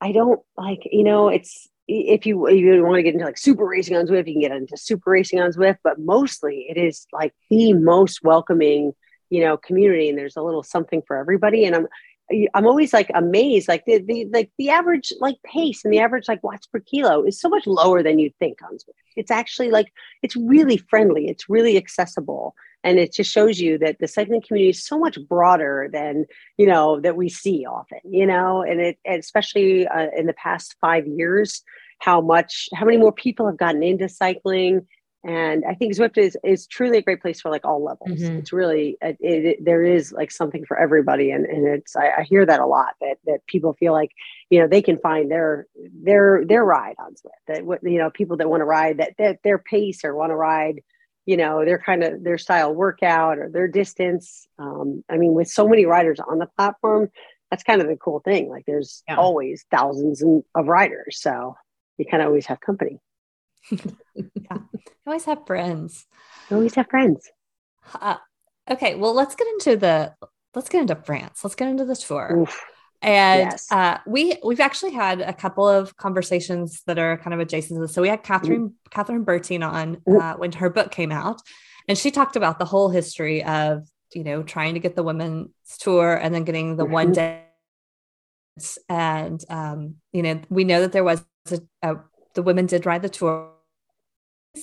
[0.00, 3.38] I don't like, you know, it's if you if you want to get into like
[3.38, 6.76] super racing on Zwift, you can get into super racing on Zwift, but mostly it
[6.76, 8.92] is like the most welcoming
[9.32, 11.86] you know community and there's a little something for everybody and i'm
[12.54, 16.28] i'm always like amazed like the, the like the average like pace and the average
[16.28, 18.76] like watts per kilo is so much lower than you'd think on
[19.16, 19.90] it's actually like
[20.22, 24.70] it's really friendly it's really accessible and it just shows you that the cycling community
[24.70, 26.26] is so much broader than
[26.58, 30.34] you know that we see often you know and it and especially uh, in the
[30.34, 31.62] past five years
[32.00, 34.86] how much how many more people have gotten into cycling
[35.24, 38.38] and i think zwift is is truly a great place for like all levels mm-hmm.
[38.38, 42.22] it's really it, it, there is like something for everybody and, and it's I, I,
[42.22, 44.10] hear that a lot that that people feel like
[44.50, 45.66] you know they can find their
[46.02, 49.38] their their ride on zwift that you know people that want to ride that, that
[49.44, 50.82] their pace or want to ride
[51.24, 55.48] you know their kind of their style workout or their distance um, i mean with
[55.48, 57.08] so many riders on the platform
[57.50, 59.16] that's kind of the cool thing like there's yeah.
[59.16, 60.22] always thousands
[60.54, 61.54] of riders so
[61.98, 62.98] you kind of always have company
[63.70, 64.58] yeah.
[64.72, 66.06] You always have friends.
[66.50, 67.28] You always have friends.
[67.94, 68.16] Uh,
[68.70, 68.94] okay.
[68.94, 70.14] Well, let's get into the,
[70.54, 71.40] let's get into France.
[71.42, 72.38] Let's get into the tour.
[72.38, 72.64] Oof.
[73.02, 73.66] And yes.
[73.72, 77.82] uh, we we've actually had a couple of conversations that are kind of adjacent to
[77.82, 77.92] this.
[77.92, 78.74] So we had Catherine mm.
[78.90, 81.42] Kathryn Bertine on uh, when her book came out,
[81.88, 85.50] and she talked about the whole history of you know trying to get the women's
[85.80, 86.92] tour and then getting the mm-hmm.
[86.92, 87.42] one day.
[88.88, 91.96] And um, you know we know that there was a, a,
[92.34, 93.50] the women did ride the tour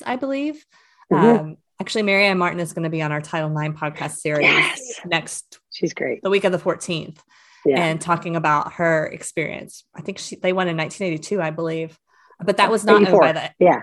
[0.06, 0.66] I believe.
[1.12, 1.26] Mm-hmm.
[1.26, 5.00] Um, actually, Marianne Martin is going to be on our Title IX podcast series yes.
[5.06, 5.60] next.
[5.72, 6.22] She's great.
[6.22, 7.18] The week of the 14th.
[7.66, 7.84] Yeah.
[7.84, 9.84] And talking about her experience.
[9.94, 11.98] I think she they won in 1982, I believe.
[12.40, 13.12] But that was not 84.
[13.12, 13.82] owned by the yeah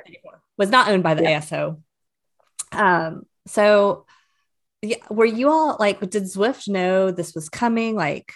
[0.57, 1.41] was not owned by the yeah.
[1.41, 1.83] ASO.
[2.73, 4.07] Um, so
[4.83, 7.95] yeah, were you all like, did Zwift know this was coming?
[7.95, 8.33] Like,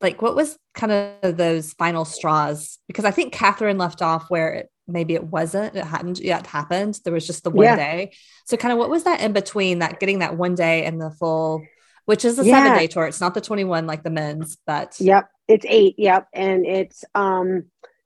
[0.00, 2.78] like what was kind of those final straws?
[2.86, 6.98] Because I think Catherine left off where it, maybe it wasn't, it hadn't yet happened.
[7.04, 7.76] There was just the one Yeah.
[7.76, 8.12] day.
[8.46, 11.10] So kind of what was that in between that getting that one day and the
[11.10, 11.64] full,
[12.06, 12.62] which is a Yeah.
[12.62, 13.06] seven day tour.
[13.06, 15.96] It's not the 21 like the men's, but Yep, it's eight.
[15.98, 17.64] Yep, and it's um.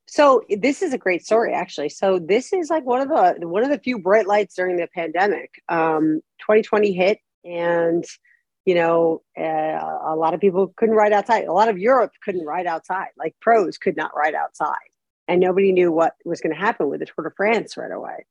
[0.09, 1.89] So this is a great story, actually.
[1.89, 4.89] So this is like one of the one of the few bright lights during the
[4.95, 5.51] pandemic.
[5.69, 8.05] Um, 2020 hit, and
[8.65, 11.45] you know, uh, a lot of people couldn't ride outside.
[11.45, 13.09] A lot of Europe couldn't ride outside.
[13.17, 14.77] Like pros could not ride outside,
[15.27, 18.25] and nobody knew what was going to happen with the Tour de France right away.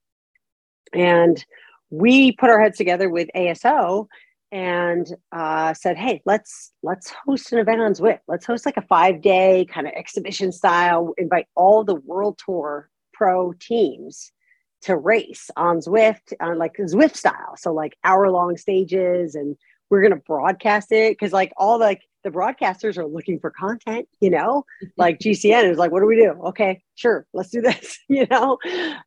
[0.94, 1.44] And
[1.90, 4.06] we put our heads together with ASO
[4.50, 8.20] and uh, said, "Hey, let's let's host an event on Zwift.
[8.28, 11.12] Let's host like a five day kind of exhibition style.
[11.18, 14.32] Invite all the World Tour pro teams
[14.82, 17.54] to race on Zwift like Zwift style.
[17.56, 19.56] So like hour long stages, and
[19.92, 24.08] we're gonna broadcast it because like all like the broadcasters are looking for content.
[24.20, 24.64] You know,
[24.96, 26.30] like GCN is like, what do we do?
[26.46, 27.98] Okay, sure, let's do this.
[28.08, 28.56] you know,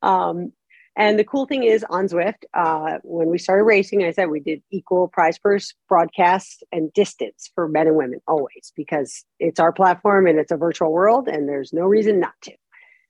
[0.04, 0.54] um,
[0.96, 4.40] and the cool thing is on Zwift, uh, when we started racing, I said we
[4.40, 9.74] did equal prize purse broadcast and distance for men and women always because it's our
[9.74, 12.54] platform and it's a virtual world and there's no reason not to.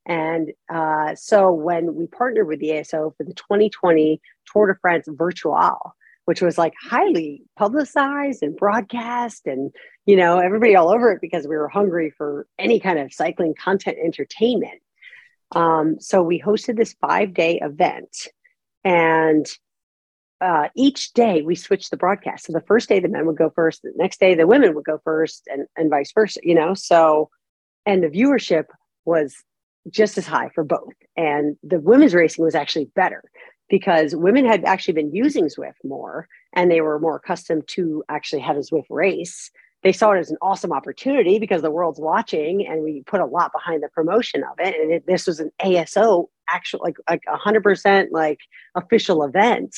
[0.06, 5.08] And uh, so when we partnered with the ASO for the 2020 Tour de France
[5.10, 5.94] Virtual,
[6.26, 9.72] which was like highly publicized and broadcast and
[10.06, 13.54] you know everybody all over it because we were hungry for any kind of cycling
[13.56, 14.82] content entertainment
[15.54, 18.28] um, so we hosted this five day event,
[18.84, 19.46] and
[20.42, 22.46] uh, each day we switched the broadcast.
[22.46, 24.86] So the first day the men would go first, the next day the women would
[24.86, 26.40] go first, and and vice versa.
[26.44, 27.30] You know, so
[27.86, 28.66] and the viewership
[29.06, 29.36] was
[29.90, 33.24] just as high for both, and the women's racing was actually better
[33.70, 38.42] because women had actually been using Zwift more, and they were more accustomed to actually
[38.42, 39.52] have a Zwift race.
[39.84, 43.26] They saw it as an awesome opportunity because the world's watching and we put a
[43.26, 44.76] lot behind the promotion of it.
[44.80, 48.40] And it, this was an aso actual like like 100% like
[48.74, 49.76] official event.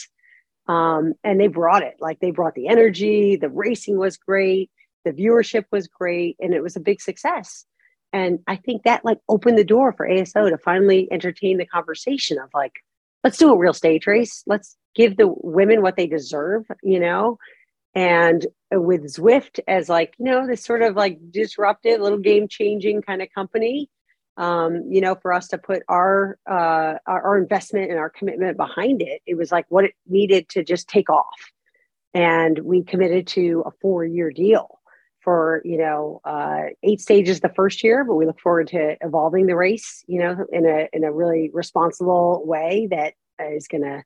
[0.67, 4.69] Um, and they brought it like they brought the energy the racing was great
[5.05, 7.65] the viewership was great and it was a big success.
[8.13, 12.37] And i think that like opened the door for aso to finally entertain the conversation
[12.39, 12.73] of like
[13.23, 14.43] let's do a real stage race.
[14.47, 17.37] Let's give the women what they deserve you know?
[17.95, 23.01] And with Zwift as like you know this sort of like disruptive little game changing
[23.01, 23.89] kind of company
[24.35, 28.57] um, you know for us to put our, uh, our our investment and our commitment
[28.57, 31.51] behind it it was like what it needed to just take off.
[32.13, 34.76] And we committed to a four year deal
[35.27, 39.45] for you know uh, eight stages the first year but we look forward to evolving
[39.45, 44.01] the race you know in a in a really responsible way that is going to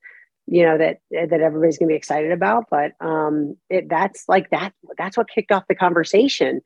[0.47, 2.65] you know that that everybody's going to be excited about.
[2.69, 6.61] But um it, that's like that that's what kicked off the conversation.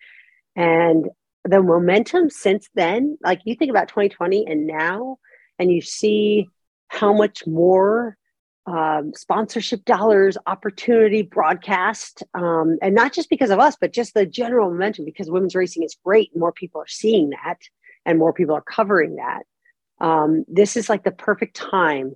[0.56, 1.06] And
[1.44, 5.18] the momentum since then like you think about 2020 and now
[5.60, 6.48] and you see
[6.88, 8.18] how much more
[8.68, 14.26] um, sponsorship dollars opportunity broadcast um, and not just because of us but just the
[14.26, 17.60] general momentum because women's racing is great more people are seeing that
[18.06, 19.44] and more people are covering that.
[20.00, 22.16] Um, this is like the perfect time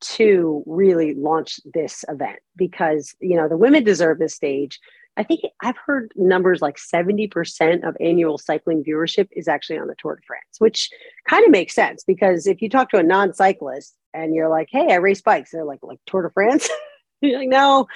[0.00, 4.80] to really launch this event because you know the women deserve this stage
[5.20, 9.94] i think i've heard numbers like 70% of annual cycling viewership is actually on the
[9.98, 10.90] tour de france which
[11.28, 14.88] kind of makes sense because if you talk to a non-cyclist and you're like hey
[14.90, 16.68] i race bikes they're like like tour de france?
[17.22, 17.86] You're like no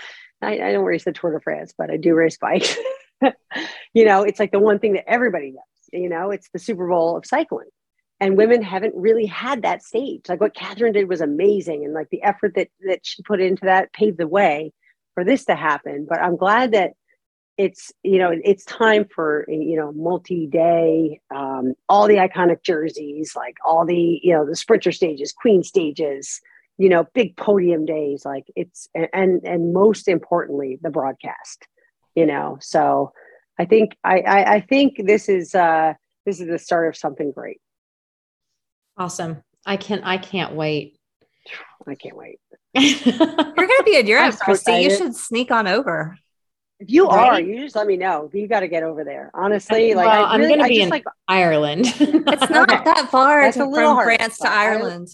[0.43, 2.77] I, I don't race the tour de france but i do race bikes.
[3.95, 6.87] You know it's like the one thing that everybody does you know it's the super
[6.89, 7.69] bowl of cycling.
[8.21, 10.23] And women haven't really had that stage.
[10.29, 13.65] Like what Kathryn did was amazing and like the effort that that she put into
[13.65, 14.73] that paved the way
[15.15, 16.07] for this to happen.
[16.09, 16.93] But i'm glad that
[17.57, 23.57] it's you know it's time for you know multi-day um, all the iconic jerseys like
[23.65, 26.41] all the you know the sprinter stages queen stages
[26.79, 31.67] you know big podium days like it's and and most importantly the broadcast
[32.17, 33.13] you know so
[33.59, 35.95] i think i i, I think this is uh
[36.27, 37.61] this is the start of something great
[38.97, 39.43] Awesome.
[39.67, 40.99] I can I can't wait.
[41.87, 42.39] I can't wait.
[42.75, 44.73] you're going to be in Europe, so Christy.
[44.73, 46.17] You should sneak on over.
[46.81, 48.29] If you are, you just let me know.
[48.33, 49.31] You got to get over there.
[49.33, 51.87] Honestly, like Well, I I'm really, gonna be in- like Ireland.
[52.01, 52.85] It's not Okay.
[52.85, 55.09] that far That's to, a little from hard, France to but I- Ireland.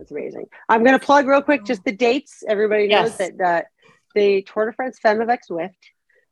[0.00, 0.46] It's amazing.
[0.68, 2.42] I'm going to plug real quick just the dates.
[2.48, 3.30] Everybody knows Yes.
[3.38, 3.62] that uh,
[4.16, 5.70] the Tour de France Femme avec Zwift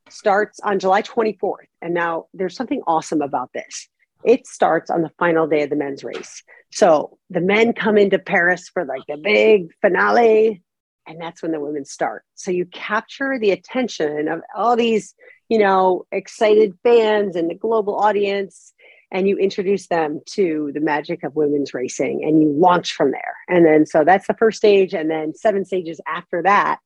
[0.09, 1.69] starts on July 24th.
[1.81, 3.89] And now there's something awesome about this.
[4.25, 6.43] It starts on the final day of the men's race.
[6.73, 10.63] So the men come into Paris for like the big finale
[11.07, 12.25] and that's when the women start.
[12.35, 15.15] So you capture the attention of all these,
[15.49, 18.73] you know, excited fans and the global audience,
[19.11, 23.35] and you introduce them to the magic of women's racing and you launch from there.
[23.49, 24.95] And then, so that's the first stage.
[24.95, 26.81] And then seven stages after that,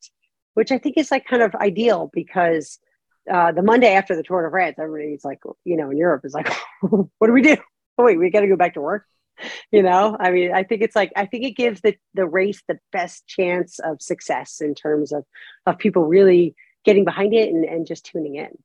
[0.54, 2.78] which I think is like kind of ideal because
[3.32, 6.34] uh, the Monday after the Tour de France, everybody's like, you know, in Europe is
[6.34, 7.56] like, what do we do?
[7.98, 9.06] Oh, wait, we got to go back to work
[9.70, 12.62] you know i mean i think it's like i think it gives the the race
[12.68, 15.24] the best chance of success in terms of
[15.66, 16.54] of people really
[16.86, 18.56] getting behind it and, and just tuning in.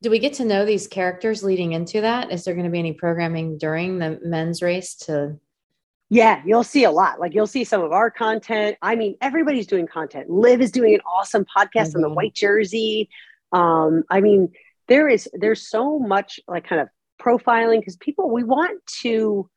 [0.00, 2.30] Do we get to know these characters leading into that?
[2.30, 5.38] Is there going to be any programming during the men's race to
[6.08, 7.18] yeah you'll see a lot.
[7.18, 8.76] Like you'll see some of our content.
[8.80, 10.30] I mean everybody's doing content.
[10.30, 11.96] Liv is doing an awesome podcast mm-hmm.
[11.96, 13.08] on the white jersey.
[13.52, 14.52] Um i mean
[14.86, 16.88] there is there's so much like kind of
[17.20, 19.48] profiling because people we want to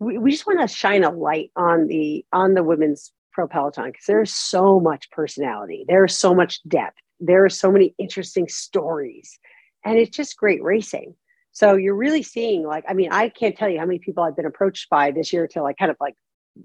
[0.00, 3.86] we, we just want to shine a light on the on the women's pro peloton
[3.86, 5.84] because there's so much personality.
[5.88, 6.98] There's so much depth.
[7.20, 9.38] There are so many interesting stories.
[9.84, 11.14] And it's just great racing.
[11.52, 14.34] So you're really seeing like i mean i can't tell you how many people i've
[14.34, 16.14] been approached by this year to like kind of like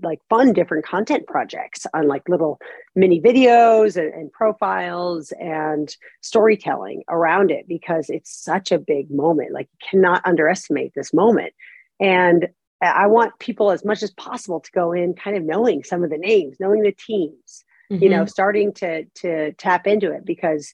[0.02, 2.60] like fun different content projects on like little
[2.96, 9.52] mini videos and, and, profiles and storytelling around it because it's such a big moment
[9.52, 11.54] like you cannot underestimate this moment
[12.00, 12.48] and
[12.82, 16.10] i want people as much as possible to go in kind of knowing some of
[16.10, 18.04] the names knowing the teams mm-hmm.
[18.04, 18.28] you know mm-hmm.
[18.28, 20.74] starting to to tap into it because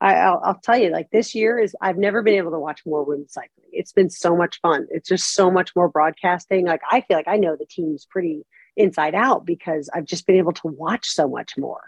[0.00, 2.84] I, will I'll tell you, like this year is, I've never been able to watch
[2.84, 3.70] more women's cycling.
[3.72, 4.86] It's been so much fun.
[4.90, 6.66] It's just so much more broadcasting.
[6.66, 8.44] Like I feel like I know the teams pretty
[8.76, 11.82] inside out because I've just been able to watch so much more.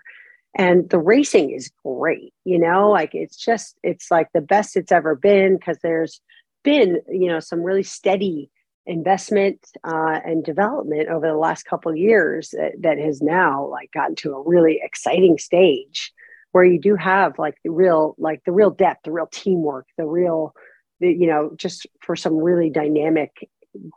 [0.55, 4.93] And the racing is great, you know, like it's just, it's like the best it's
[4.93, 6.21] ever been because there's
[6.65, 8.51] been, you know, some really steady
[8.89, 14.17] investment uh, and development over the last couple years that, that has now like gotten
[14.17, 16.11] to a really exciting stage
[16.53, 20.07] where you do have like the real like the real depth the real teamwork the
[20.07, 20.55] real
[21.01, 23.49] the, you know just for some really dynamic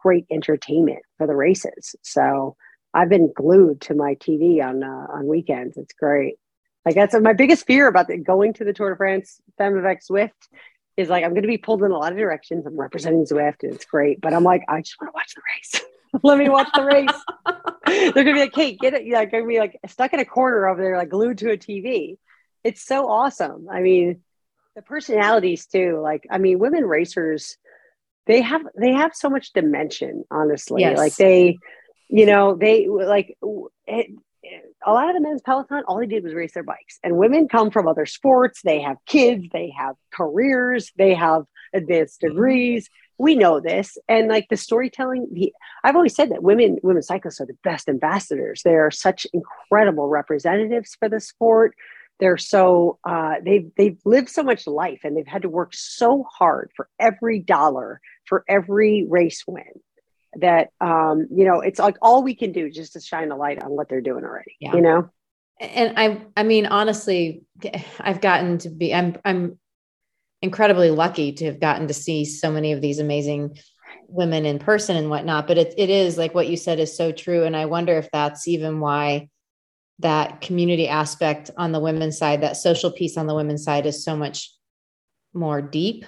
[0.04, 2.56] great entertainment for the races so
[2.94, 6.36] i've been glued to my tv on uh, on weekends it's great
[6.86, 10.32] like that's my biggest fear about the, going to the tour de france Femmes Zwift
[10.98, 13.64] is like i'm going to be pulled in a lot of directions i'm representing Zwift
[13.64, 15.86] and it's great but i'm like i just want to watch the race
[16.24, 19.60] let me watch the race they're gonna be like kate get it yeah gonna be
[19.60, 22.18] like stuck in a corner over there like glued to a tv
[22.64, 23.68] it's so awesome.
[23.70, 24.22] I mean,
[24.76, 26.00] the personalities too.
[26.02, 27.58] Like, I mean, women racers,
[28.28, 30.24] they have they have so much dimension.
[30.30, 30.98] Honestly, yes.
[30.98, 31.58] like they,
[32.12, 33.38] you know, they like
[33.88, 34.12] it,
[34.86, 35.84] a lot of the men's peloton.
[35.88, 38.62] All they did was race their bikes, and women come from other sports.
[38.64, 39.46] They have kids.
[39.52, 40.92] They have careers.
[40.98, 42.36] They have advanced mm-hmm.
[42.36, 42.90] degrees.
[43.18, 45.28] We know this, and like the storytelling.
[45.32, 45.54] The
[45.84, 48.62] I've always said that women women cyclists are the best ambassadors.
[48.64, 51.76] They are such incredible representatives for the sport
[52.20, 56.24] they're so uh, they've they've lived so much life and they've had to work so
[56.32, 59.64] hard for every dollar for every race win
[60.36, 63.62] that um, you know it's like all we can do just to shine a light
[63.62, 64.74] on what they're doing already yeah.
[64.74, 65.10] you know
[65.60, 67.44] and i i mean honestly
[68.00, 69.60] i've gotten to be i'm i'm
[70.42, 73.56] incredibly lucky to have gotten to see so many of these amazing
[74.08, 77.12] women in person and whatnot but it, it is like what you said is so
[77.12, 79.28] true and i wonder if that's even why
[80.02, 84.04] that community aspect on the women's side, that social piece on the women's side is
[84.04, 84.52] so much
[85.34, 86.06] more deep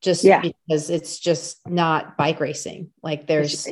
[0.00, 0.40] just yeah.
[0.40, 2.90] because it's just not bike racing.
[3.02, 3.68] Like there's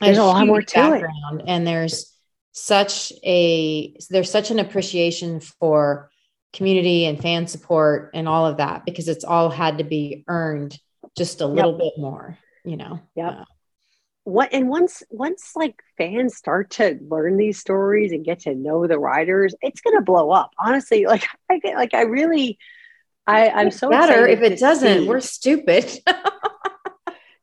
[0.00, 1.42] there's a, a lot more to it.
[1.46, 2.12] and there's
[2.52, 6.10] such a there's such an appreciation for
[6.52, 10.78] community and fan support and all of that because it's all had to be earned
[11.16, 11.80] just a little yep.
[11.80, 13.00] bit more, you know.
[13.14, 13.28] Yeah.
[13.28, 13.44] Uh,
[14.24, 18.86] what and once once like fans start to learn these stories and get to know
[18.86, 22.56] the riders it's gonna blow up honestly like i get like i really
[23.26, 25.02] i i'm so better if it doesn't.
[25.02, 25.08] see.
[25.08, 25.90] we're stupid.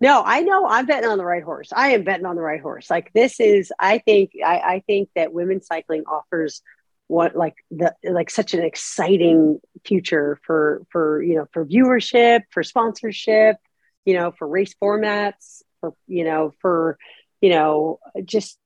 [0.02, 1.74] No i know i'm betting on the right horse.
[1.76, 2.90] I am betting on the right horse.
[2.90, 6.62] Like this is i think i i think that women's cycling offers
[7.10, 12.62] what like the like such an exciting future for for you know for viewership for
[12.62, 13.58] sponsorship
[14.06, 17.00] you know for race formats for you know for
[17.42, 18.60] you know just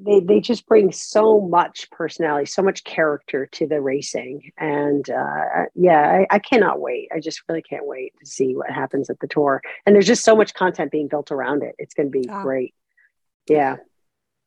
[0.00, 4.52] they they just bring so much personality so much character to the racing.
[4.58, 7.08] And uh, yeah I, I, cannot wait.
[7.14, 9.62] I just really can't wait to see what happens at the tour.
[9.84, 11.74] And there's just so much content being built around it.
[11.78, 12.42] It's going to be oh.
[12.42, 12.74] great.
[13.48, 13.76] Yeah.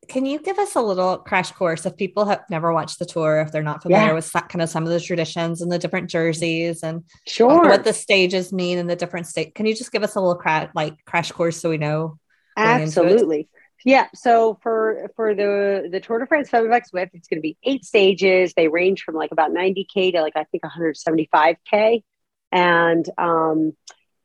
[0.08, 1.84] Can you give us a little crash course?
[1.84, 4.12] If people have never watched the tour if they're not familiar yeah.
[4.14, 7.68] with kind of some of the traditions and the different jerseys and sure.
[7.68, 10.40] what the stages mean in the different states can you just give us a little
[10.74, 12.18] like crash course so we know
[12.56, 13.48] absolutely
[13.84, 17.56] Yeah, so for for the the Tour de France X Zwift, it's going to be
[17.62, 18.52] eight stages.
[18.54, 22.02] They range from like about 90k to like I think 175k,
[22.50, 23.72] and um,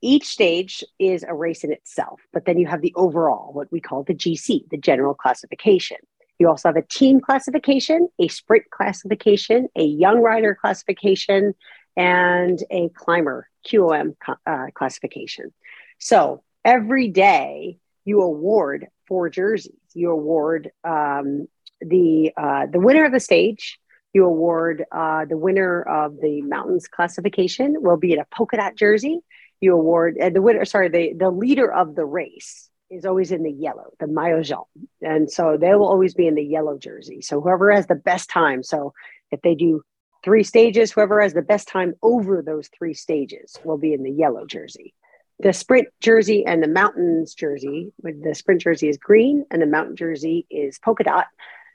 [0.01, 2.19] each stage is a race in itself.
[2.33, 5.97] But then you have the overall, what we call the GC, the general classification.
[6.39, 11.53] You also have a team classification, a sprint classification, a young rider classification,
[11.95, 14.15] and a climber QOM
[14.47, 15.53] uh, classification.
[15.99, 19.73] So every day you award four jerseys.
[19.93, 21.47] You award um,
[21.81, 23.79] the uh, the winner of the stage.
[24.13, 28.75] You award uh, the winner of the mountains classification will be in a polka dot
[28.75, 29.19] jersey.
[29.59, 30.65] You award uh, the winner.
[30.65, 34.65] Sorry, the the leader of the race is always in the yellow, the maillot jaune,
[35.01, 37.21] and so they will always be in the yellow jersey.
[37.21, 38.61] So whoever has the best time.
[38.61, 38.93] So
[39.31, 39.81] if they do
[40.23, 44.11] three stages, whoever has the best time over those three stages will be in the
[44.11, 44.93] yellow jersey
[45.39, 47.91] the sprint jersey and the mountains jersey.
[48.01, 51.27] With the sprint jersey is green and the mountain jersey is polka dot.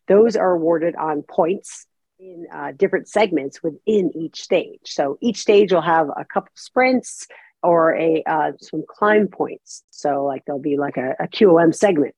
[0.06, 1.86] Those are awarded on points
[2.18, 4.80] in uh, different segments within each stage.
[4.84, 7.26] So each stage will have a couple sprints
[7.62, 9.84] or a uh, some climb points.
[9.90, 12.14] So like there'll be like a, a qom segment.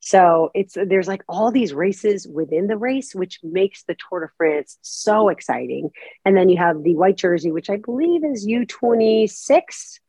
[0.00, 4.28] So it's there's like all these races within the race which makes the tour de
[4.36, 5.90] france so exciting.
[6.24, 10.00] And then you have the white jersey which i believe is u26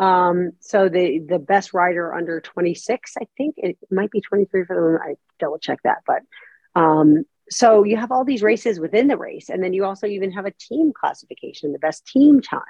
[0.00, 4.74] um, so the the best rider under 26, I think it might be 23 for
[4.74, 4.98] them.
[5.10, 6.22] I double check that, but
[6.74, 10.32] um, so you have all these races within the race, and then you also even
[10.32, 12.62] have a team classification, the best team time.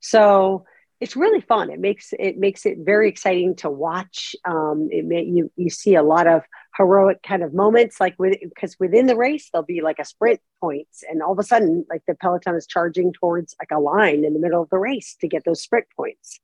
[0.00, 0.66] So
[1.00, 1.70] it's really fun.
[1.70, 4.36] It makes it makes it very exciting to watch.
[4.44, 6.42] Um, it may, you you see a lot of
[6.76, 10.40] heroic kind of moments, like with because within the race there'll be like a sprint
[10.60, 14.26] points, and all of a sudden, like the peloton is charging towards like a line
[14.26, 16.38] in the middle of the race to get those sprint points.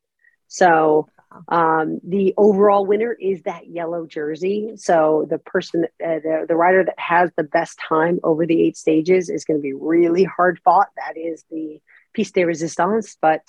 [0.49, 1.09] So
[1.49, 4.72] um, the overall winner is that yellow jersey.
[4.76, 8.76] So the person, uh, the, the rider that has the best time over the eight
[8.76, 10.88] stages is going to be really hard fought.
[10.97, 11.80] That is the
[12.12, 13.16] piece de resistance.
[13.20, 13.42] But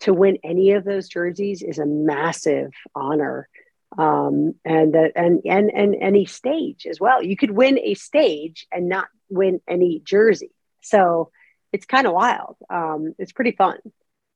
[0.00, 3.48] to win any of those jerseys is a massive honor.
[3.96, 7.22] Um, and that and and and any stage as well.
[7.22, 10.50] You could win a stage and not win any jersey.
[10.80, 11.30] So
[11.72, 12.56] it's kind of wild.
[12.68, 13.78] Um, it's pretty fun.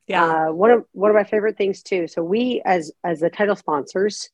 [0.08, 0.24] Yeah.
[0.24, 2.08] Uh, one of one of my favorite things too.
[2.08, 4.30] So we as as the title sponsors,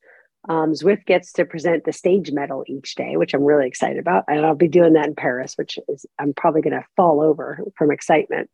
[0.49, 4.25] um, Zwift gets to present the stage medal each day, which I'm really excited about,
[4.29, 7.61] and I'll be doing that in Paris, which is I'm probably going to fall over
[7.77, 8.49] from excitement.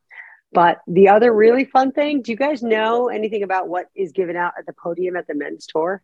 [0.53, 4.35] But the other really fun thing, do you guys know anything about what is given
[4.35, 6.03] out at the podium at the men's tour?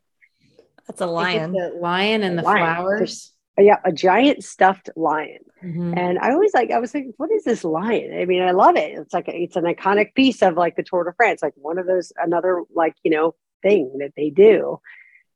[0.86, 1.52] That's a lion.
[1.52, 2.58] The lion and the lion.
[2.58, 5.38] flowers yeah, a giant stuffed lion.
[5.64, 5.94] Mm-hmm.
[5.96, 8.18] And I always like, I was like, what is this lion?
[8.18, 8.98] I mean, I love it.
[8.98, 11.78] It's like, a, it's an iconic piece of like the Tour de France, like one
[11.78, 14.80] of those, another like, you know, thing that they do.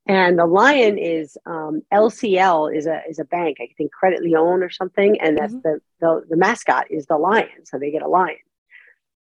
[0.07, 4.65] And the lion is um, LCL is a is a bank, I think Credit Lyonnais
[4.65, 5.69] or something, and that's mm-hmm.
[5.69, 8.39] the, the the mascot is the lion, so they get a lion.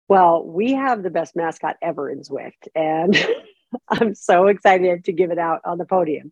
[0.08, 3.18] Well, we have the best mascot ever in Zwift, and
[3.90, 6.32] I'm so excited to give it out on the podium.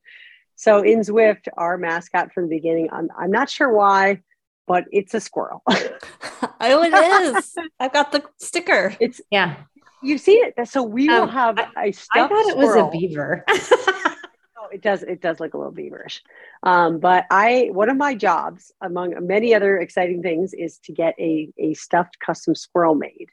[0.57, 4.23] So in Zwift, our mascot from the beginning, I'm, I'm not sure why,
[4.65, 5.61] but it's a squirrel.
[5.69, 7.55] oh, it is.
[7.79, 8.95] I've got the sticker.
[8.99, 9.57] It's yeah.
[10.01, 10.55] You see it.
[10.67, 13.45] So we um, will have I, a stuffed I thought it was a beaver.
[13.49, 15.03] oh, it does.
[15.03, 16.21] It does look a little beaverish.
[16.63, 21.13] Um, but I, one of my jobs, among many other exciting things, is to get
[21.19, 23.29] a a stuffed custom squirrel made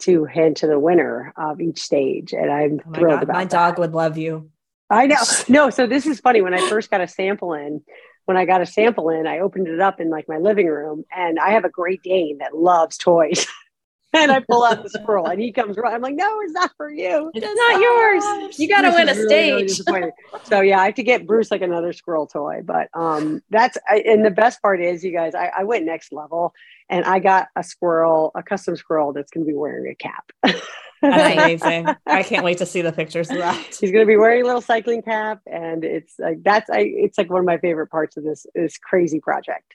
[0.00, 3.34] to hand to the winner of each stage, and I'm oh thrilled God, about.
[3.34, 3.50] My that.
[3.50, 4.50] dog would love you.
[4.90, 5.16] I know.
[5.48, 6.42] No, so this is funny.
[6.42, 7.82] When I first got a sample in,
[8.26, 11.04] when I got a sample in, I opened it up in like my living room,
[11.14, 13.46] and I have a Great Dane that loves toys.
[14.14, 15.92] and I pull out the squirrel, and he comes right.
[15.92, 17.30] I'm like, "No, it's not for you.
[17.34, 18.58] It's not yours.
[18.58, 20.10] You got to win a really, stage." Really
[20.44, 22.60] so yeah, I have to get Bruce like another squirrel toy.
[22.64, 26.54] But um, that's and the best part is, you guys, I, I went next level,
[26.88, 30.30] and I got a squirrel, a custom squirrel that's going to be wearing a cap.
[31.10, 31.86] That's amazing.
[32.06, 33.56] I can't wait to see the pictures of that.
[33.80, 36.80] He's going to be wearing a little cycling cap, and it's like that's I.
[36.80, 39.74] It's like one of my favorite parts of this this crazy project.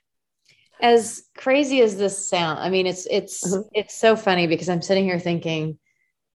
[0.82, 3.68] As crazy as this sound, I mean, it's it's mm-hmm.
[3.74, 5.78] it's so funny because I'm sitting here thinking,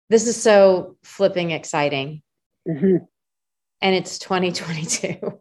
[0.09, 2.21] this is so flipping exciting,
[2.67, 2.97] mm-hmm.
[3.81, 5.39] and it's 2022.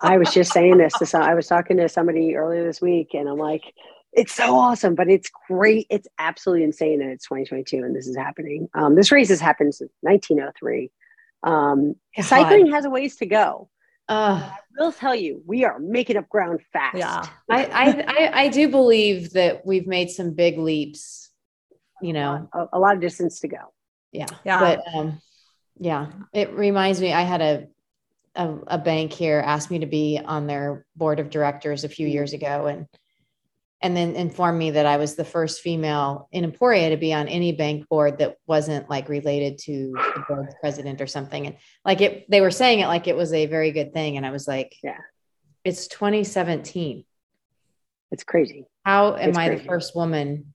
[0.00, 1.22] I was just saying this to some.
[1.22, 3.62] I was talking to somebody earlier this week, and I'm like,
[4.16, 5.86] it's so awesome, but it's great.
[5.90, 8.68] It's absolutely insane that it's 2022 and this is happening.
[8.74, 10.90] Um, this race has happened since 1903.
[11.42, 13.68] Um, cycling has a ways to go.
[14.08, 16.96] Uh, I will tell you, we are making up ground fast.
[16.96, 21.30] Yeah, I, I, I, I do believe that we've made some big leaps.
[22.00, 23.72] You know, a, a lot of distance to go.
[24.12, 25.20] Yeah, yeah, but um,
[25.78, 27.12] yeah, it reminds me.
[27.12, 27.66] I had a
[28.36, 32.06] a, a bank here asked me to be on their board of directors a few
[32.06, 32.86] years ago, and
[33.86, 37.28] and then informed me that I was the first female in Emporia to be on
[37.28, 41.46] any bank board that wasn't like related to the board's president or something.
[41.46, 44.16] And like it, they were saying it like it was a very good thing.
[44.16, 44.98] And I was like, Yeah.
[45.62, 47.04] it's 2017.
[48.10, 48.66] It's crazy.
[48.84, 50.52] How am It's I the first woman?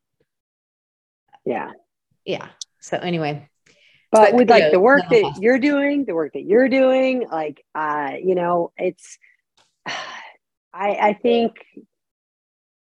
[1.45, 1.71] Yeah.
[2.25, 2.49] Yeah.
[2.81, 3.47] So anyway,
[4.11, 5.39] But But with like the work that nonetheless.
[5.39, 9.17] you're doing, the work that you're doing, like uh, you know, it's
[9.85, 9.93] I
[10.73, 11.53] I think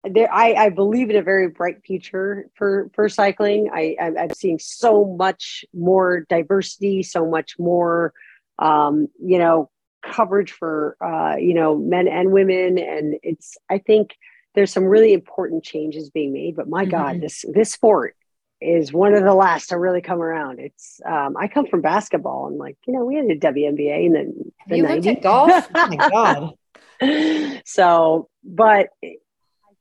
[0.03, 3.69] there I, I believe in a very bright future for for cycling.
[3.73, 8.13] I I'm, I'm seeing so much more diversity, so much more
[8.59, 9.69] um, you know,
[10.03, 12.77] coverage for uh, you know, men and women.
[12.77, 14.15] And it's I think
[14.55, 16.55] there's some really important changes being made.
[16.55, 17.21] But my God, Mhm.
[17.21, 18.15] this this sport
[18.59, 20.59] is one of the last to really come around.
[20.59, 24.15] It's um, I come from basketball and like, you know, we had a WNBA and
[24.15, 25.69] then have you looked at golf?
[25.75, 26.55] Oh my
[27.01, 27.61] God.
[27.65, 28.89] so, but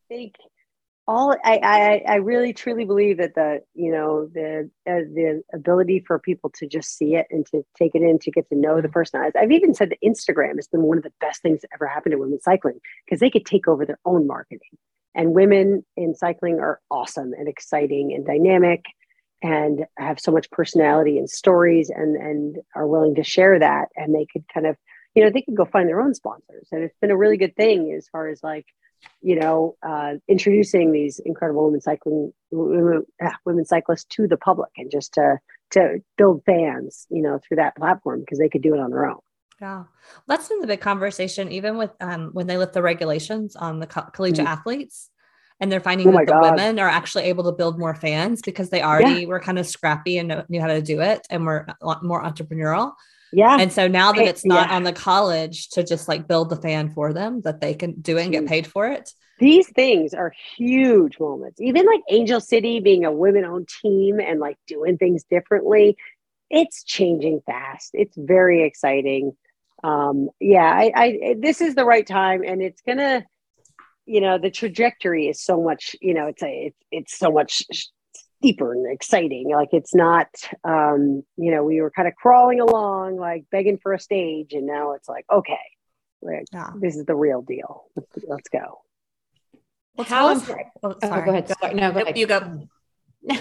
[0.08, 0.34] think
[1.08, 6.02] all I, I I really truly believe that the you know the uh, the ability
[6.06, 8.80] for people to just see it and to take it in to get to know
[8.80, 9.30] the person.
[9.38, 12.12] I've even said that Instagram has been one of the best things that ever happened
[12.12, 14.60] to women cycling because they could take over their own marketing.
[15.14, 18.84] And women in cycling are awesome and exciting and dynamic
[19.42, 24.14] and have so much personality and stories and and are willing to share that and
[24.14, 24.76] they could kind of
[25.14, 27.54] you know they could go find their own sponsors and it's been a really good
[27.54, 28.66] thing as far as like
[29.22, 33.04] you know uh, introducing these incredible women cycling women,
[33.44, 35.38] women cyclists to the public and just to
[35.70, 39.06] to build fans you know through that platform because they could do it on their
[39.06, 39.18] own
[39.60, 39.84] Yeah,
[40.28, 43.86] that's been the big conversation, even with um, when they lift the regulations on the
[43.86, 44.50] co- collegiate Mhm.
[44.50, 45.10] athletes,
[45.60, 46.42] and they're finding Oh that the God.
[46.42, 50.18] women are actually able to build more fans because they already were kind of scrappy
[50.18, 51.66] and knew how to do it, and were
[52.02, 52.92] more entrepreneurial.
[53.36, 53.58] Yeah.
[53.60, 54.76] And so now that it's not yeah.
[54.76, 58.16] on the college to just like build the fan for them, that they can do
[58.16, 59.12] it and get paid for it.
[59.38, 61.60] these things are huge moments.
[61.60, 65.96] Even like angel city being a women-owned team and like doing things differently
[66.48, 67.90] it's changing fast.
[67.92, 69.36] It's very exciting.
[69.84, 73.26] Um yeah I, I this is the right time and it's gonna
[74.06, 77.64] you know the trajectory is so much you know it's a it's, it's so much
[78.40, 80.28] steeper and exciting like it's not
[80.64, 84.66] um you know we were kind of crawling along like begging for a stage and
[84.66, 85.56] now it's like okay
[86.22, 86.70] like, Yeah.
[86.80, 88.80] this is the real deal let's, let's go
[89.96, 91.24] Well, How tell us- important- oh, Oh, sorry.
[91.24, 91.48] go ahead.
[91.48, 91.74] Sorry.
[91.74, 92.18] No, go Nope, ahead.
[92.18, 92.68] you go.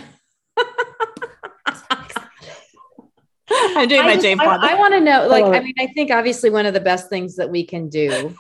[3.78, 4.76] I'm doing I my just- Jane I, Fonda.
[4.78, 7.36] want to know, like, love I mean, I think obviously one of the best things
[7.36, 8.36] that we can do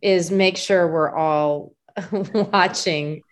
[0.00, 1.72] is make sure we're all
[2.34, 3.22] watching.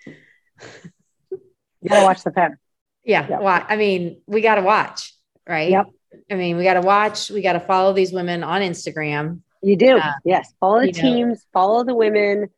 [1.87, 2.59] You gotta watch the pen
[3.05, 3.27] Yeah.
[3.29, 3.41] Yep.
[3.41, 5.15] Wa- I mean, we got to watch,
[5.49, 5.71] right?
[5.71, 5.87] Yep.
[6.31, 7.31] I mean, we got to watch.
[7.31, 9.43] We got to follow these women on Instagram.
[9.63, 9.99] You do.
[9.99, 10.53] Um, yes.
[10.61, 11.01] Follow the you know.
[11.01, 12.49] teams, follow the women,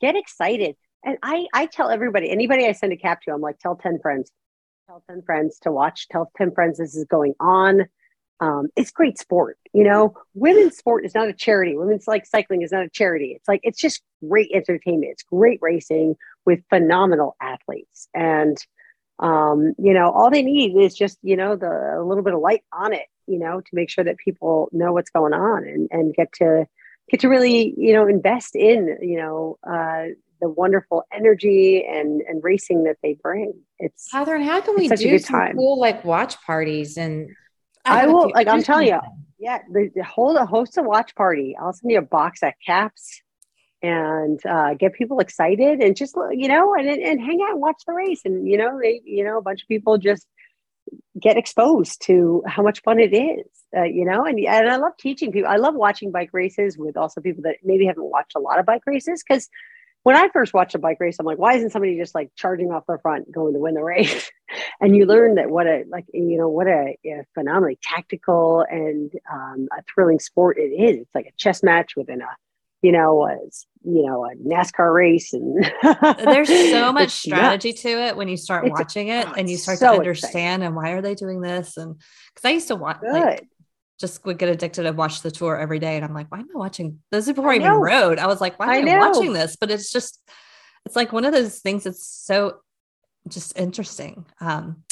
[0.00, 0.76] get excited.
[1.04, 4.00] And I, I tell everybody, anybody I send a cap to, I'm like, tell 10
[4.00, 4.30] friends,
[4.86, 7.86] tell 10 friends to watch, tell 10 friends this is going on.
[8.40, 9.58] Um, it's great sport.
[9.72, 11.76] You know, women's sport is not a charity.
[11.76, 13.32] Women's like cycling is not a charity.
[13.36, 15.12] It's like, it's just great entertainment.
[15.12, 16.16] It's great racing
[16.46, 18.08] with phenomenal athletes.
[18.14, 18.56] And,
[19.18, 22.40] um, you know, all they need is just, you know, the, a little bit of
[22.40, 25.88] light on it, you know, to make sure that people know what's going on and,
[25.90, 26.66] and get to,
[27.10, 30.04] get to really, you know, invest in, you know, uh,
[30.40, 33.52] the wonderful energy and, and racing that they bring.
[33.78, 35.56] It's, Catherine, how can we It's such a do some time.
[35.56, 37.28] cool like watch parties and
[37.84, 39.00] I have will, like, I'm telling you,
[39.38, 41.56] yeah, the, the hold a host a watch party.
[41.60, 43.22] I'll send you a box at caps
[43.82, 47.82] and uh, get people excited and just you know and and hang out and watch
[47.86, 50.26] the race and you know they you know a bunch of people just
[51.20, 54.92] get exposed to how much fun it is uh, you know and and I love
[54.98, 58.40] teaching people I love watching bike races with also people that maybe haven't watched a
[58.40, 59.48] lot of bike races because
[60.02, 62.70] when I first watched a bike race, I'm like, why isn't somebody just like charging
[62.70, 64.30] off the front going to win the race?
[64.80, 69.12] and you learn that what a like you know what a, a phenomenally tactical and
[69.30, 71.02] um, a thrilling sport it is.
[71.02, 72.28] It's like a chess match within a
[72.82, 73.36] you know a,
[73.84, 75.62] you know a NASCAR race, and
[76.18, 77.82] There's so much strategy nuts.
[77.82, 80.62] to it when you start It's- watching it oh, and you start so to understand
[80.62, 81.76] and why are they doing this?
[81.76, 81.96] And
[82.34, 83.46] because I used to watch like
[84.00, 86.48] just would get addicted and watch the tour every day and I'm like why am
[86.54, 87.28] I watching this?
[87.28, 88.18] Is before I, I even rode.
[88.18, 89.10] I was like why I am I, know.
[89.10, 89.56] watching this?
[89.56, 90.22] But it's just
[90.86, 92.60] it's like one of those things that's so
[93.28, 94.24] just interesting.
[94.40, 94.84] Um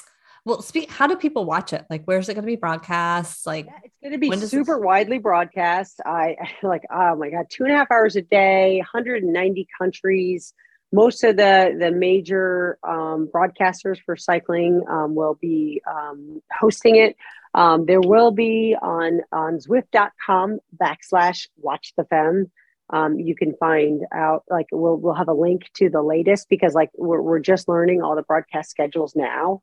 [0.44, 3.66] well speak how do people watch it like where's it going to be broadcast like
[3.66, 6.00] Yeah, it's going to be super this- widely broadcast.
[6.04, 10.54] I like, oh my god, two and a half hours a day, 190 countries.
[10.92, 17.16] Most of the the major um, broadcasters for cycling um, will be um, hosting it.
[17.54, 22.50] Um, there will be on on Zwift.com backslash watch the fem.
[22.90, 26.72] Um, you can find out like we'll we'll have a link to the latest because
[26.74, 29.60] like we're we're just learning all the broadcast schedules now.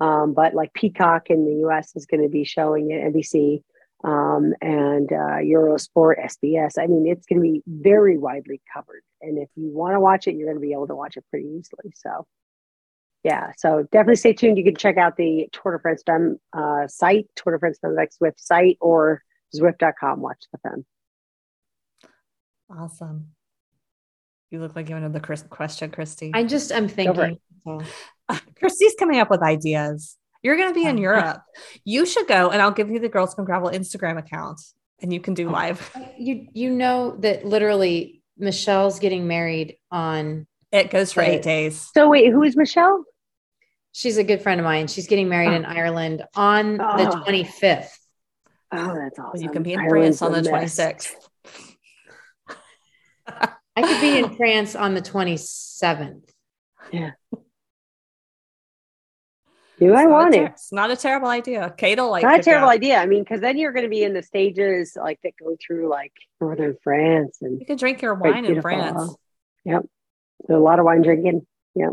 [0.00, 3.62] Um, but like Peacock in the US is going to be showing it, NBC
[4.04, 6.78] um, and uh, Eurosport, SBS.
[6.78, 9.02] I mean, it's going to be very widely covered.
[9.22, 11.24] And if you want to watch it, you're going to be able to watch it
[11.30, 11.92] pretty easily.
[11.94, 12.26] So,
[13.24, 14.58] yeah, so definitely stay tuned.
[14.58, 17.96] You can check out the Tour de France Femme uh, site, Tour de France Femme
[17.96, 19.22] Zwift site, or
[19.54, 20.20] Zwift.com.
[20.20, 20.84] Watch the Femme.
[22.70, 23.28] Awesome.
[24.50, 26.30] You look like you have another question, Christy.
[26.34, 27.38] I just, I'm thinking.
[27.64, 27.80] So.
[28.58, 30.16] Christy's coming up with ideas.
[30.42, 31.00] You're going to be in oh.
[31.00, 31.42] Europe.
[31.84, 34.60] You should go, and I'll give you the Girls Gone Gravel Instagram account,
[35.00, 35.52] and you can do oh.
[35.52, 35.96] live.
[36.18, 40.46] You you know that literally Michelle's getting married on.
[40.72, 41.90] It goes for eight days.
[41.94, 43.04] So wait, who is Michelle?
[43.92, 44.88] She's a good friend of mine.
[44.88, 45.56] She's getting married oh.
[45.56, 46.96] in Ireland on oh.
[46.98, 47.88] the 25th.
[48.72, 49.42] Oh, that's awesome.
[49.42, 51.12] you can be in Ireland's France on the 26th.
[53.76, 56.28] I could be in France on the 27th.
[56.92, 57.12] Yeah.
[59.78, 60.52] Do I want ter- it?
[60.52, 61.74] It's not a terrible idea.
[61.76, 62.98] Kate will like not a terrible idea.
[62.98, 65.88] I mean, because then you're going to be in the stages like that go through
[65.88, 69.14] like northern France, and you can drink your wine in France.
[69.64, 69.84] Yep,
[70.46, 71.46] There's a lot of wine drinking.
[71.74, 71.92] Yep,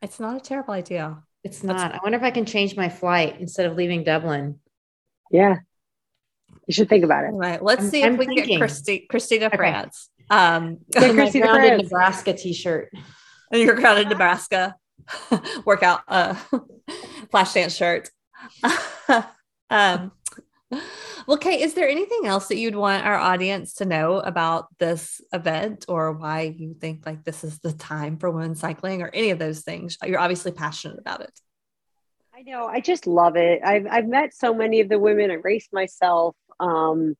[0.00, 1.22] it's not a terrible idea.
[1.44, 1.76] It's not.
[1.76, 4.60] That's- I wonder if I can change my flight instead of leaving Dublin.
[5.30, 5.56] Yeah,
[6.66, 7.32] you should think about it.
[7.32, 7.62] Right.
[7.62, 8.46] Let's I'm, see I'm if we thinking.
[8.48, 9.56] get Christy, Christina okay.
[9.56, 10.08] France.
[10.30, 12.90] Um, get my grounded Nebraska T-shirt.
[13.52, 14.74] And you're grounded Nebraska.
[15.64, 16.34] workout uh,
[17.30, 18.10] flash dance shirt.
[19.70, 20.12] um,
[21.26, 25.20] well, Kate, is there anything else that you'd want our audience to know about this
[25.32, 29.30] event or why you think like this is the time for women cycling or any
[29.30, 29.96] of those things?
[30.04, 31.32] You're obviously passionate about it.
[32.34, 32.66] I know.
[32.66, 33.60] I just love it.
[33.64, 35.30] I've, I've met so many of the women.
[35.30, 36.34] I race myself.
[36.58, 37.16] Um,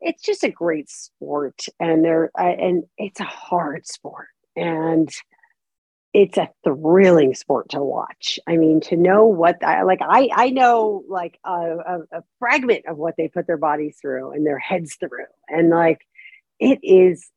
[0.00, 4.28] it's just a great sport and they're, and it's a hard sport.
[4.56, 5.08] And
[6.14, 8.38] it's a thrilling sport to watch.
[8.46, 12.86] I mean, to know what I like, I I know like a, a, a, fragment
[12.86, 16.06] of what they put their bodies through and their heads through, and like
[16.60, 17.28] it is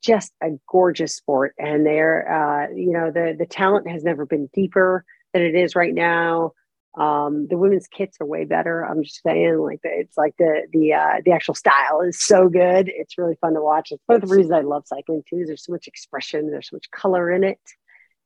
[0.00, 1.54] just a gorgeous sport.
[1.58, 5.74] And they're, uh, you know, the the talent has never been deeper than it is
[5.74, 6.52] right now.
[6.98, 8.82] Um, the women's kits are way better.
[8.82, 12.50] I'm just saying, like the, it's like the the uh, the actual style is so
[12.50, 12.90] good.
[12.94, 13.92] It's really fun to watch.
[13.92, 15.38] It's one of the reasons I love cycling too.
[15.38, 16.50] Is There's so much expression.
[16.50, 17.60] There's so much color in it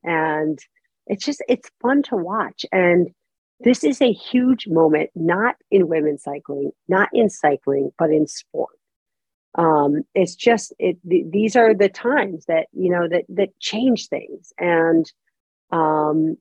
[0.04, 0.58] and
[1.06, 2.64] it's just it's fun to watch.
[2.72, 3.10] And
[3.60, 8.76] this is a huge moment not in women's cycling not in cycling but in sport.
[9.56, 14.08] Um, it's just it th- these are the times that you know that that change
[14.08, 14.52] things.
[14.58, 15.10] And
[15.72, 16.36] um,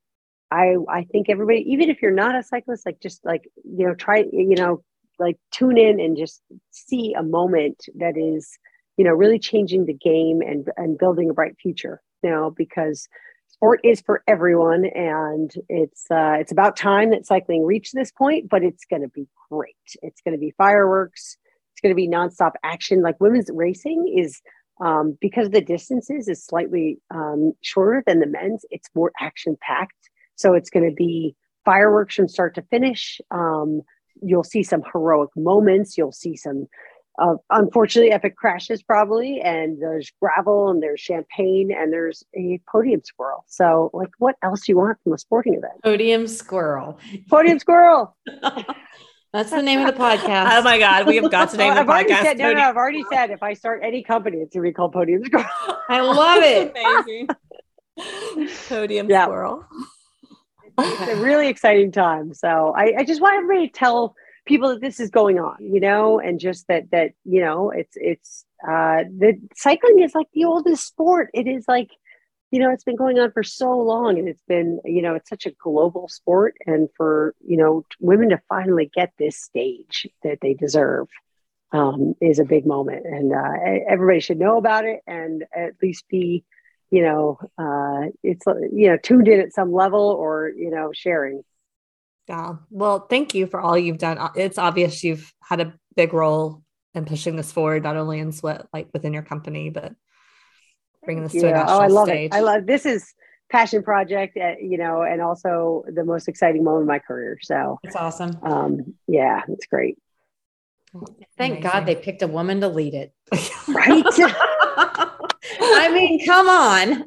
[0.52, 3.94] i i think everybody even if you're not a cyclist like just like you know
[3.94, 4.84] try you know
[5.20, 6.42] like tune in and just
[6.72, 8.58] see a moment that is
[8.98, 13.08] you know really changing the game and and building a bright future you know because
[13.52, 18.50] sport is for everyone, and it's uh, it's about time that cycling reached this point.
[18.50, 19.76] But it's going to be great.
[20.02, 21.38] It's going to be fireworks.
[21.74, 23.02] It's going to be nonstop action.
[23.02, 24.42] Like women's racing is
[24.82, 28.66] um, because the distances is slightly um, shorter than the men's.
[28.72, 31.36] It's more action packed, so it's going to be
[31.66, 33.20] fireworks from start to finish.
[33.32, 33.82] Um,
[34.22, 35.98] you'll see some heroic moments.
[35.98, 36.68] You'll see some
[37.20, 43.02] uh, unfortunately epic crashes probably and there's gravel and there's champagne and there's a podium
[43.04, 43.44] squirrel.
[43.48, 45.74] So like what else do you want from a sporting event?
[45.84, 47.00] Podium squirrel.
[47.30, 48.16] Podium squirrel!
[49.34, 50.58] That's the name of the podcast.
[50.58, 52.78] Oh my god we have got to name the I've podcast said, no, no i've
[52.78, 55.46] already said if i start any company it's going to be called podium squirrel.
[55.90, 56.74] I love it.
[57.98, 58.50] Amazing.
[58.70, 59.26] Podium yeah.
[59.26, 59.66] squirrel.
[60.80, 64.16] It's a really exciting time so I, I just want everybody to tell
[64.50, 67.96] people that this is going on you know and just that that you know it's
[67.96, 71.30] it's uh the cycling is like the oldest sport.
[71.34, 71.92] It is like
[72.52, 75.30] you know it's been going on for so long and it's been you know it's
[75.30, 80.40] such a global sport and for you know women to finally get this stage that
[80.42, 81.08] they deserve
[81.72, 83.06] um, is a big moment.
[83.06, 83.54] And uh,
[83.88, 86.44] everybody should know about it and at least be
[86.92, 91.44] you know uh, it's you know tuned in at some level or you know sharing
[92.30, 92.54] yeah.
[92.70, 94.20] Well, thank you for all you've done.
[94.20, 96.62] Uh, it's obvious you've had a big role
[96.94, 99.94] in pushing this forward, not only in sweat like within your company, but
[101.04, 102.32] bringing this to a national oh, I love stage.
[102.32, 102.36] It.
[102.36, 103.16] I love this is
[103.52, 107.40] passion project, uh, you know, and also the most exciting moment of my career.
[107.42, 108.38] So it's awesome.
[108.44, 109.98] Um, yeah, it's great.
[111.36, 111.62] Thank Amazing.
[111.62, 113.12] God they picked a woman to lead it.
[113.68, 114.06] right.
[115.62, 117.06] I mean, come on.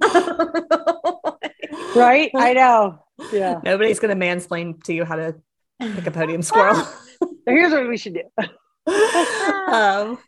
[1.94, 2.32] right.
[2.34, 2.98] I know
[3.32, 5.34] yeah nobody's going to mansplain to you how to
[5.80, 6.84] pick a podium squirrel.
[6.84, 8.22] So here's what we should do.
[9.72, 10.18] um,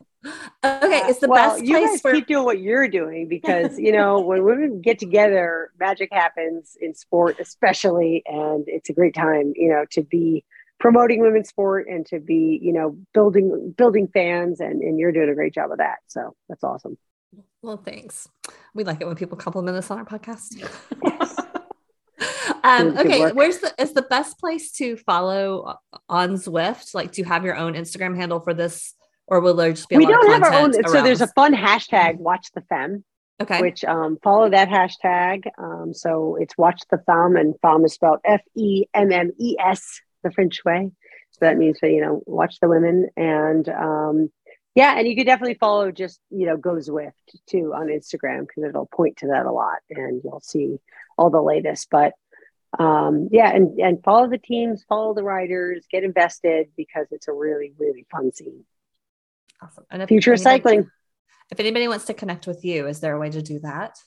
[0.63, 3.77] okay, it's the well, best you place guys for keep doing what you're doing because
[3.77, 9.13] you know when women get together, magic happens in sport, especially, and it's a great
[9.13, 9.53] time.
[9.55, 10.43] You know to be
[10.79, 15.29] promoting women's sport and to be you know building building fans, and and you're doing
[15.29, 15.97] a great job of that.
[16.07, 16.97] So that's awesome.
[17.61, 18.27] Well, thanks.
[18.73, 21.61] We like it when people compliment us on our podcast.
[22.65, 25.77] Um, okay, where's the is the best place to follow
[26.09, 26.93] on Zwift?
[26.95, 28.93] Like, do you have your own Instagram handle for this,
[29.27, 30.71] or will there just be a We don't of have our own.
[30.71, 33.03] content So there's a fun hashtag, Watch the Fem.
[33.41, 33.61] okay?
[33.61, 35.45] which um, follow that hashtag.
[35.57, 39.55] Um, so it's watch the femme, and femme is spelled F E M M E
[39.59, 40.91] S, the French way.
[41.31, 44.31] So that means that you know watch the women, and um,
[44.73, 47.11] yeah, and you could definitely follow just you know Go Zwift
[47.47, 50.77] too on Instagram because it'll point to that a lot, and you'll see
[51.17, 51.89] all the latest.
[51.89, 52.13] But
[52.79, 57.33] um, yeah, and and follow the teams, follow the riders, get invested because it's a
[57.33, 58.65] really really fun scene.
[59.61, 59.85] Awesome.
[59.89, 60.91] And Future anybody- cycling.
[61.51, 63.99] If anybody wants to connect with you, is there a way to do that?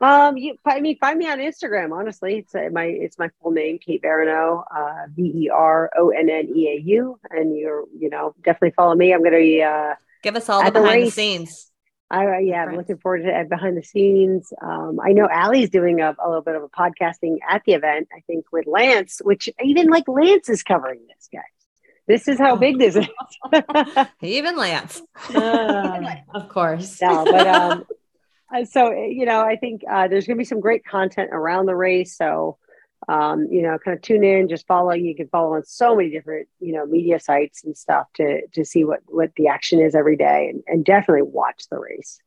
[0.00, 1.96] Um, you, I mean, find me on Instagram.
[1.96, 6.10] Honestly, it's uh, my it's my full name, Kate Veronneau, uh, V E R O
[6.10, 9.14] N N E A U, and you're you know definitely follow me.
[9.14, 9.94] I'm going to be uh,
[10.24, 11.70] Give us all the behind the scenes.
[12.12, 14.52] I uh, yeah, I'm looking forward to it behind the scenes.
[14.60, 18.08] Um, I know Allie's doing a, a little bit of a podcasting at the event.
[18.14, 21.42] I think with Lance, which even like Lance is covering this, guys.
[22.06, 23.06] This is how big this is.
[24.20, 25.00] Even Lance.
[25.34, 27.00] Uh, of course.
[27.00, 27.84] no, but um,
[28.54, 31.66] uh, so you know, I think uh, there's going to be some great content around
[31.66, 32.16] the race.
[32.16, 32.58] So,
[33.08, 34.92] um, you know, kind of tune in, just follow.
[34.92, 38.64] You can follow on so many different you know media sites and stuff to to
[38.64, 42.18] see what what the action is every day, and, and definitely watch the race.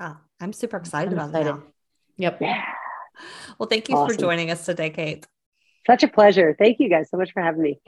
[0.00, 1.54] Oh, I'm super excited I'm about excited.
[1.62, 1.62] that.
[2.18, 2.38] Yep.
[2.40, 2.64] Yeah,
[3.58, 5.26] Well, thank you for joining us today, Kate.
[5.86, 6.54] such a pleasure.
[6.58, 7.80] Thank you guys so much for having me.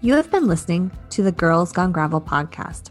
[0.00, 2.90] You have been listening to the Girls Gone Gravel podcast.